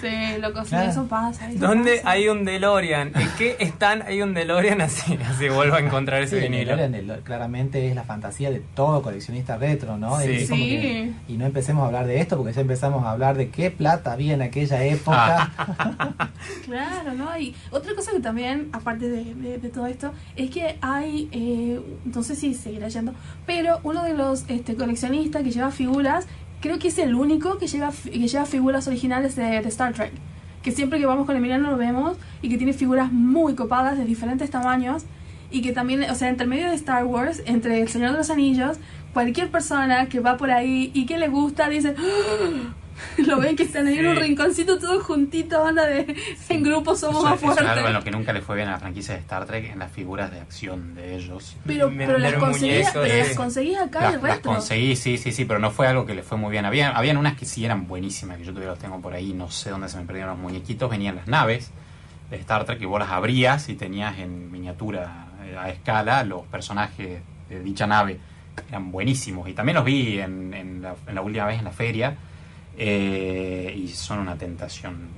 [0.00, 0.90] Sí, loco, Claro.
[0.90, 1.50] eso pasa.
[1.50, 2.10] eso ¿Dónde pasa.
[2.10, 3.12] hay un DeLorean?
[3.14, 5.16] ¿En qué stand hay un DeLorean así?
[5.30, 6.52] Así vuelvo a encontrar ese Sí, el.
[6.52, 10.18] DeLorean, el- claramente es la fantasía de todo coleccionista retro, ¿no?
[10.20, 10.30] Sí.
[10.32, 10.70] Es como Sí.
[10.70, 13.70] que- y no empecemos a hablar de esto porque ya empezamos a hablar de qué
[13.70, 15.50] plata había en aquella época.
[16.64, 17.36] Claro, ¿no?
[17.38, 21.80] Y otra cosa que también, aparte de, de- de todo esto, es que hay, eh,
[22.04, 23.14] no sé si seguirá yendo,
[23.46, 26.26] pero uno de los este, coleccionistas que lleva figuras,
[26.62, 30.12] creo que es el único que lleva, que lleva figuras originales de, de Star Trek.
[30.62, 34.06] Que siempre que vamos con Emiliano lo vemos y que tiene figuras muy copadas de
[34.06, 35.04] diferentes tamaños.
[35.50, 38.30] Y que también, o sea, entre medio de Star Wars, entre El Señor de los
[38.30, 38.78] Anillos,
[39.12, 42.74] cualquier persona que va por ahí y que le gusta dice, ¡Ah!
[43.26, 46.14] lo ven que están ahí en un rinconcito todos juntitos, anda de
[46.48, 47.76] en grupo somos Eso, más eso es fuertes.
[47.76, 49.78] algo en lo que nunca le fue bien a la franquicia de Star Trek, en
[49.78, 51.56] las figuras de acción de ellos.
[51.66, 53.34] Pero, pero las pero las sí.
[53.34, 54.52] conseguías acá Las, el las retro.
[54.52, 56.64] conseguí, sí, sí, sí, pero no fue algo que le fue muy bien.
[56.64, 59.50] Había, habían unas que sí eran buenísimas, que yo todavía los tengo por ahí, no
[59.50, 60.90] sé dónde se me perdieron los muñequitos.
[60.90, 61.70] Venían las naves
[62.30, 66.42] de Star Trek y vos las abrías y tenías en miniatura eh, a escala los
[66.46, 68.18] personajes de dicha nave.
[68.68, 71.72] Eran buenísimos y también los vi en, en la, en la última vez en la
[71.72, 72.16] feria
[72.78, 75.12] eh, y son una tentación.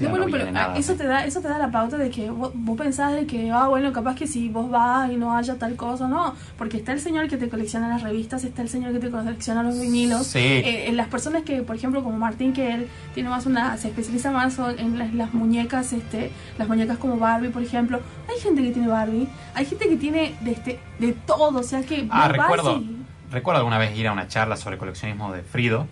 [0.00, 0.74] No, bueno, no pero nada.
[0.78, 3.50] eso te da eso te da la pauta de que vos, vos pensás de que,
[3.50, 6.34] ah, bueno, capaz que si vos vas y no haya tal cosa, no.
[6.56, 9.62] Porque está el señor que te colecciona las revistas, está el señor que te colecciona
[9.62, 10.26] los vinilos.
[10.28, 10.38] Sí.
[10.38, 14.30] Eh, las personas que, por ejemplo, como Martín, que él tiene más una, se especializa
[14.30, 18.00] más en las, las muñecas, este, las muñecas como Barbie, por ejemplo.
[18.30, 21.82] Hay gente que tiene Barbie, hay gente que tiene de, este, de todo, o sea
[21.82, 22.96] que Ah, recuerdo, y-
[23.30, 25.86] recuerdo alguna vez ir a una charla sobre coleccionismo de Frido,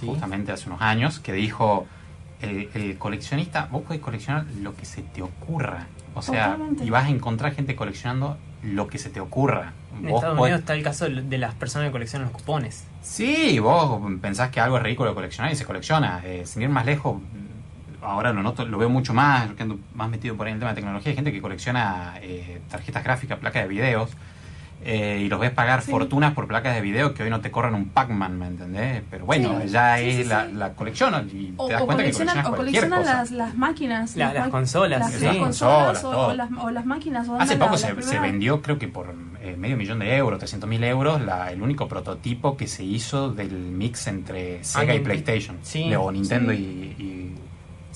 [0.00, 0.06] Sí.
[0.06, 1.86] justamente hace unos años, que dijo,
[2.40, 5.86] el, el coleccionista, vos podés coleccionar lo que se te ocurra.
[6.14, 6.84] O sea, Totalmente.
[6.84, 9.72] y vas a encontrar gente coleccionando lo que se te ocurra.
[9.94, 12.84] En Vos Estados podés- Unidos está el caso de las personas que coleccionan los cupones.
[13.02, 16.20] Sí, vos pensás que algo es ridículo de coleccionar y se colecciona.
[16.24, 17.20] Eh, sin ir más lejos,
[18.02, 20.60] ahora lo noto, lo veo mucho más, que ando más metido por ahí en el
[20.60, 21.10] tema de tecnología.
[21.10, 24.10] Hay gente que colecciona eh, tarjetas gráficas, placas de videos,
[24.84, 25.90] eh, y los ves pagar Sí.
[25.90, 29.02] fortunas por placas de video que hoy no te corren un Pac-Man, ¿me entendés?
[29.10, 30.52] Pero bueno, Sí, ya sí, es sí, la, sí.
[30.54, 33.14] la colección y O, te das o cuenta que coleccionas o coleccionan cosa.
[33.14, 34.16] las, las máquinas.
[34.16, 35.24] La- las consolas, Las, sí.
[35.24, 37.28] las Las consolas o, las, o las máquinas.
[37.28, 39.98] o Hace poco la- se, la se primera- vendió, creo que por eh, medio millón
[40.00, 44.62] de euros, 300 mil euros, la, el único prototipo que se hizo del mix entre
[44.64, 45.56] Sega y PlayStation.
[45.62, 45.94] sí.
[45.94, 46.94] O Nintendo Sí.
[46.98, 47.17] y, y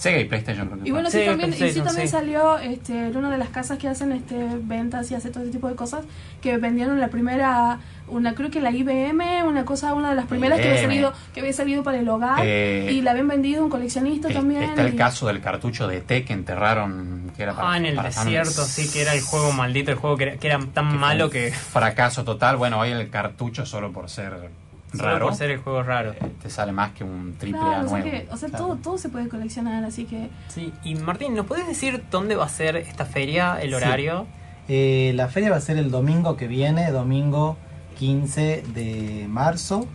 [0.03, 0.67] Sega y PlayStation.
[0.69, 2.13] creo que Y bueno, Sí, también, y sí también sí.
[2.13, 5.53] salió este, en una de las casas que hacen este, ventas y hace todo ese
[5.53, 6.05] tipo de cosas,
[6.41, 7.79] que vendieron la primera,
[8.09, 11.39] una creo que la IBM, una cosa, una de las primeras que había salido, que
[11.41, 14.65] había salido para el hogar, Eh, y la habían vendido un coleccionista Es- también.
[14.65, 17.87] Está el y- caso del cartucho de T que enterraron, que era para, Ah, en
[17.87, 20.59] el para desierto, sí, que era el juego maldito, el juego que era, que era
[20.75, 21.53] tan Que malo que...
[21.53, 22.57] Fracaso total.
[22.57, 24.51] Bueno, hoy el cartucho solo por ser
[24.97, 26.13] Solo raro, por ser el juego raro.
[26.13, 28.11] eh, te sale más que un triple A Claro, o sea, nuevo.
[28.11, 28.65] que, o sea Claro.
[28.67, 32.45] todo, todo se puede coleccionar, así que Sí, y Martín, ¿nos puedes decir dónde va
[32.45, 33.75] a ser esta feria, el Sí.
[33.77, 34.27] horario?
[34.69, 37.57] Eh, la feria va a ser el domingo que viene, domingo
[37.99, 39.87] 15 de marzo,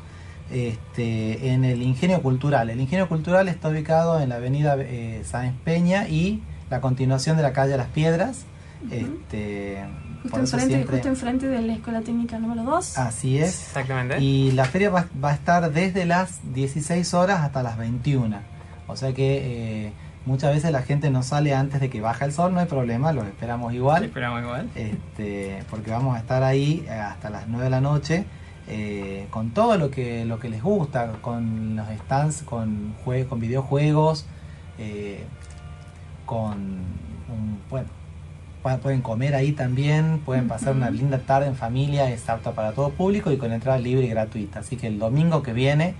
[0.51, 2.69] este, en el Ingenio Cultural.
[2.69, 7.43] El Ingenio Cultural está ubicado en la avenida eh, Sáenz Peña y la continuación de
[7.43, 8.45] la calle Las Piedras.
[8.91, 9.83] este,
[10.23, 12.97] justo enfrente, siempre- justo enfrente de la Escuela Técnica número 2.
[12.97, 13.67] Así es.
[13.67, 14.19] Exactamente.
[14.19, 18.37] Y la feria va, va a estar desde las 16 horas hasta las 21.
[18.87, 19.93] O sea que eh,
[20.25, 23.11] muchas veces la gente no sale antes de que baja el sol, no hay problema,
[23.13, 24.03] los esperamos igual.
[24.05, 24.69] Esperamos igual.
[24.75, 28.25] este, porque vamos a estar ahí eh, hasta las 9 de la noche
[28.69, 33.39] eh, con todo lo que, lo que les gusta, con los stands, con, jue- con
[33.39, 34.25] videojuegos,
[34.77, 35.23] eh,
[36.25, 36.53] con
[37.29, 37.87] un, bueno,
[38.75, 42.89] pueden comer ahí también, pueden pasar una linda tarde en familia, es apto para todo
[42.89, 44.59] público y con entrada libre y gratuita.
[44.59, 45.95] Así que el domingo que viene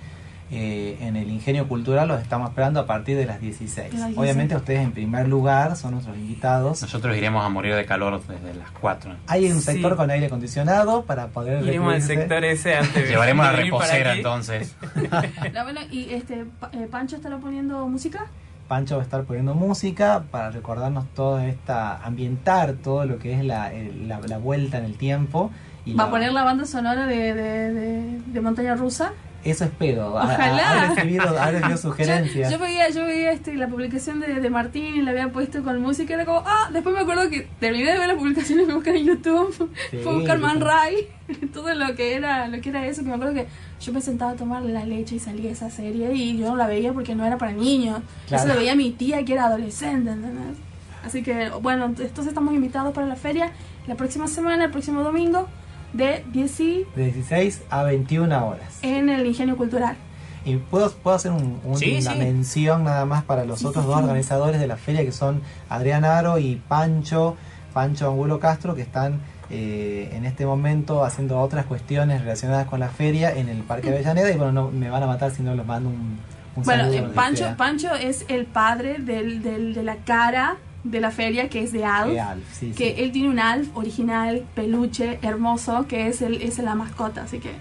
[0.49, 3.75] eh, en el Ingenio Cultural los estamos esperando a partir de las 16.
[3.91, 4.17] De las 16.
[4.17, 6.81] Obviamente ustedes en primer lugar son nuestros invitados.
[6.81, 9.13] Nosotros iremos a morir de calor desde las 4.
[9.27, 9.73] Hay un Sí.
[9.73, 14.75] sector con aire acondicionado para poder Iremos al sector ese antes Llevaremos la reposera entonces.
[15.53, 18.27] La bueno, y este eh, Pancho estará poniendo música.
[18.67, 23.43] Pancho va a estar poniendo música para recordarnos toda esta, ambientar todo lo que es
[23.43, 23.71] la,
[24.05, 25.51] la, la vuelta en el tiempo.
[25.85, 29.13] Y Va la- a poner la banda sonora de, de, de, de Montaña Rusa.
[29.43, 30.15] Eso espero.
[30.15, 30.57] Ojalá.
[30.71, 32.51] Ha, ha recibido, ha recibido sugerencias.
[32.51, 35.81] yo veía, yo veía este, la publicación de, de Martín y la había puesto con
[35.81, 36.15] música.
[36.15, 39.05] Era como, ah, después me acuerdo que terminé de ver las publicaciones, a buscar en
[39.05, 40.59] YouTube, Sí, fui a buscar Man.
[40.59, 41.07] Ray,
[41.53, 43.03] todo lo que era, lo que era eso.
[43.03, 43.47] Que me acuerdo que
[43.81, 46.67] yo me sentaba a tomar la leche y salía esa serie y yo no la
[46.67, 48.01] veía porque no era para niños.
[48.27, 48.43] Claro.
[48.43, 50.57] Eso lo veía mi tía que era adolescente, ¿entendés?
[51.05, 53.51] Así que, bueno, entonces estamos invitados para la feria
[53.87, 55.47] la próxima semana, el próximo domingo,
[55.93, 58.79] de 10 y De 16 a 21 horas.
[58.81, 59.95] en el Ingenio Cultural.
[60.43, 62.19] Y puedo, puedo hacer un- un- Sí, una sí.
[62.19, 64.03] mención nada más para los Sí, otros sí, dos sí.
[64.03, 67.35] organizadores de la feria que son Adrián Aro y Pancho,
[67.73, 69.19] Pancho Angulo Castro, que están
[69.49, 74.31] eh, en este momento haciendo otras cuestiones relacionadas con la feria en el Parque Avellaneda.
[74.31, 76.17] Y bueno, no, me van a matar si no los mando un,
[76.55, 76.97] un Bueno, saludo.
[77.07, 77.53] eh, Pancho.
[77.57, 81.83] Pancho es el padre del, del- de la cara de la feria, que es de
[81.85, 82.13] Alf.
[82.13, 83.01] Eh, Alf, sí, que sí.
[83.01, 87.23] él tiene un Alf original, peluche, hermoso, que es, el, es la mascota.
[87.23, 87.51] Así que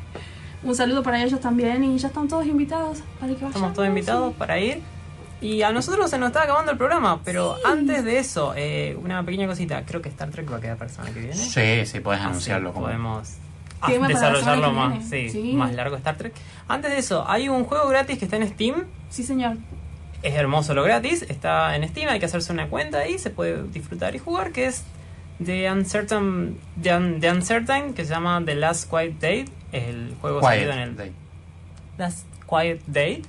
[0.62, 3.48] un saludo para ellos también y ya están todos invitados para que vayan.
[3.48, 4.80] Estamos todos invitados para ir.
[5.40, 9.22] Y a nosotros se nos está acabando el programa, pero antes de eso, eh, una
[9.24, 9.84] pequeña cosita.
[9.84, 11.34] Creo que Star Trek va a quedar para la semana que viene.
[11.36, 12.86] Sí, sí, puedes anunciarlo como.
[12.86, 13.34] podemos
[13.80, 15.52] ah, desarrollarlo más, sí, Sí.
[15.52, 16.32] más largo Star Trek.
[16.68, 18.84] Antes de eso, hay un juego gratis que está en Steam.
[19.10, 19.56] Sí, señor.
[20.22, 23.62] Es hermoso lo gratis, está en Steam, hay que hacerse una cuenta ahí, se puede
[23.64, 24.82] disfrutar y jugar, que es
[25.44, 29.44] The Uncertain, The, Un- The Uncertain, que se llama The Last Quiet Date.
[29.72, 31.12] El juego salido en el Quiet Day.
[31.98, 33.22] Last Quiet Date,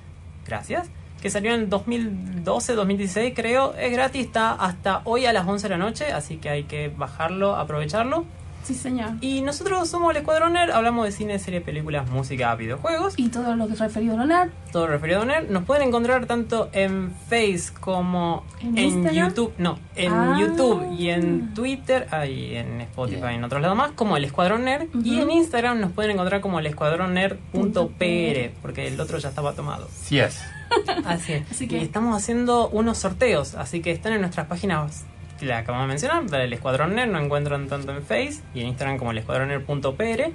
[0.47, 0.87] gracias,
[1.21, 5.69] que salió en el 2012-2016 creo, es gratis, está hasta hoy a las 11 de
[5.69, 8.25] la noche, así que hay que bajarlo, aprovecharlo.
[8.67, 9.11] Sí, señor.
[9.21, 13.55] Y nosotros somos el Escuadrón Nerd, hablamos de cine, series, películas, música, videojuegos, Y todo
[13.55, 14.49] lo que es referido a Leonard.
[14.73, 15.49] todo referido a Nerd.
[15.49, 19.07] Nos pueden encontrar tanto en Face como ¿En?
[19.13, 20.37] YouTube, no, en Ah.
[20.37, 24.65] YouTube y en Twitter, ahí en Spotify y en otros lados más, como el Escuadrón
[24.65, 24.87] Nerd.
[25.03, 29.87] Y en Instagram nos pueden encontrar como el escuadronnerd.pr, porque el otro ya estaba tomado.
[29.93, 30.41] Sí es.
[31.05, 31.49] Así es.
[31.51, 35.05] Así que- Y estamos haciendo unos sorteos, así que están en nuestras páginas
[35.41, 38.67] la acabamos de mencionar, la del Escuadrón Nerd, nos encuentran tanto en Face y en
[38.67, 40.31] Instagram como el escuadronnerd.pr,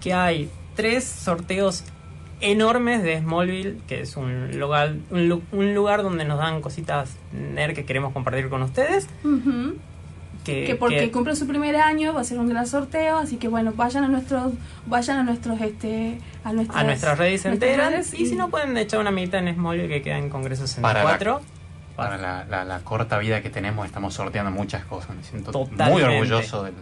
[0.00, 1.84] que hay tres sorteos
[2.40, 7.16] enormes de Smallville, que es un lugar, un, lu- un lugar donde nos dan cositas
[7.32, 9.06] nerd que queremos compartir con ustedes.
[10.44, 13.36] Que, que porque que- cumple su primer año va a ser un gran sorteo así
[13.38, 14.52] que bueno vayan a nuestros
[14.84, 18.76] vayan a nuestros este a nuestras, a nuestras redes nuestras redes Y si no pueden
[18.76, 21.40] echar una mitad en Smallville que queda en Congreso Para la- 64.
[21.96, 25.14] Para la, la- la corta vida que tenemos, estamos sorteando muchas cosas.
[25.16, 26.04] Me siento muy Totalmente.
[26.04, 26.72] orgulloso de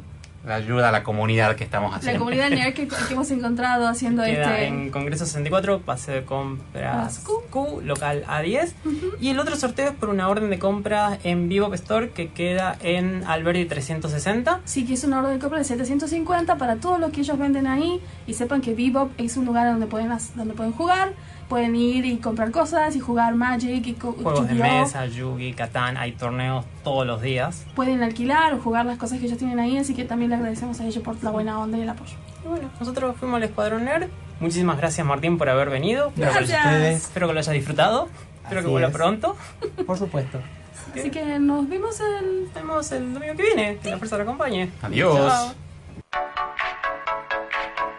[0.45, 2.19] la ayuda a la comunidad que estamos la haciendo.
[2.19, 7.21] comunidad nerd que, que hemos encontrado haciendo Queda este en Congreso 64, pase de compras
[7.21, 7.43] Q.
[7.49, 8.73] Q, local A10.
[9.21, 12.77] Y el otro sorteo es por una orden de compra en Vivo Store que queda
[12.83, 14.63] en Alberti 360.
[14.65, 17.69] sí que es una orden de compra de 750 para todo lo que ellos venden
[17.69, 21.13] ahí y sepan que Bebop es un lugar donde pueden donde pueden jugar
[21.53, 26.13] pueden ir y comprar cosas y jugar Magic y Juegos de mesa, Yugi, Catán, hay
[26.13, 27.67] torneos todos los días.
[27.75, 30.81] pueden alquilar o jugar las cosas que ellos tienen ahí así que también le agradecemos
[30.81, 33.85] a ellos por la buena onda y el apoyo Y bueno, nosotros fuimos al Escuadrón
[33.85, 34.09] Nerd.
[34.41, 36.09] Muchísimas gracias Martín por haber venido.
[36.09, 37.03] Espero que lo- Gracias.
[37.03, 38.09] Espero que lo hayas disfrutado.
[38.45, 38.95] Espero Así que vuelva es.
[38.95, 39.37] pronto.
[39.87, 40.39] por supuesto.
[40.95, 43.77] así que nos vemos el vemos el domingo que viene.
[43.83, 44.71] Que la fuerza te acompañe.
[44.81, 45.17] Adiós.
[45.19, 46.52] Chao.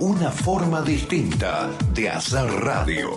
[0.00, 3.16] Una forma distinta de hacer radio.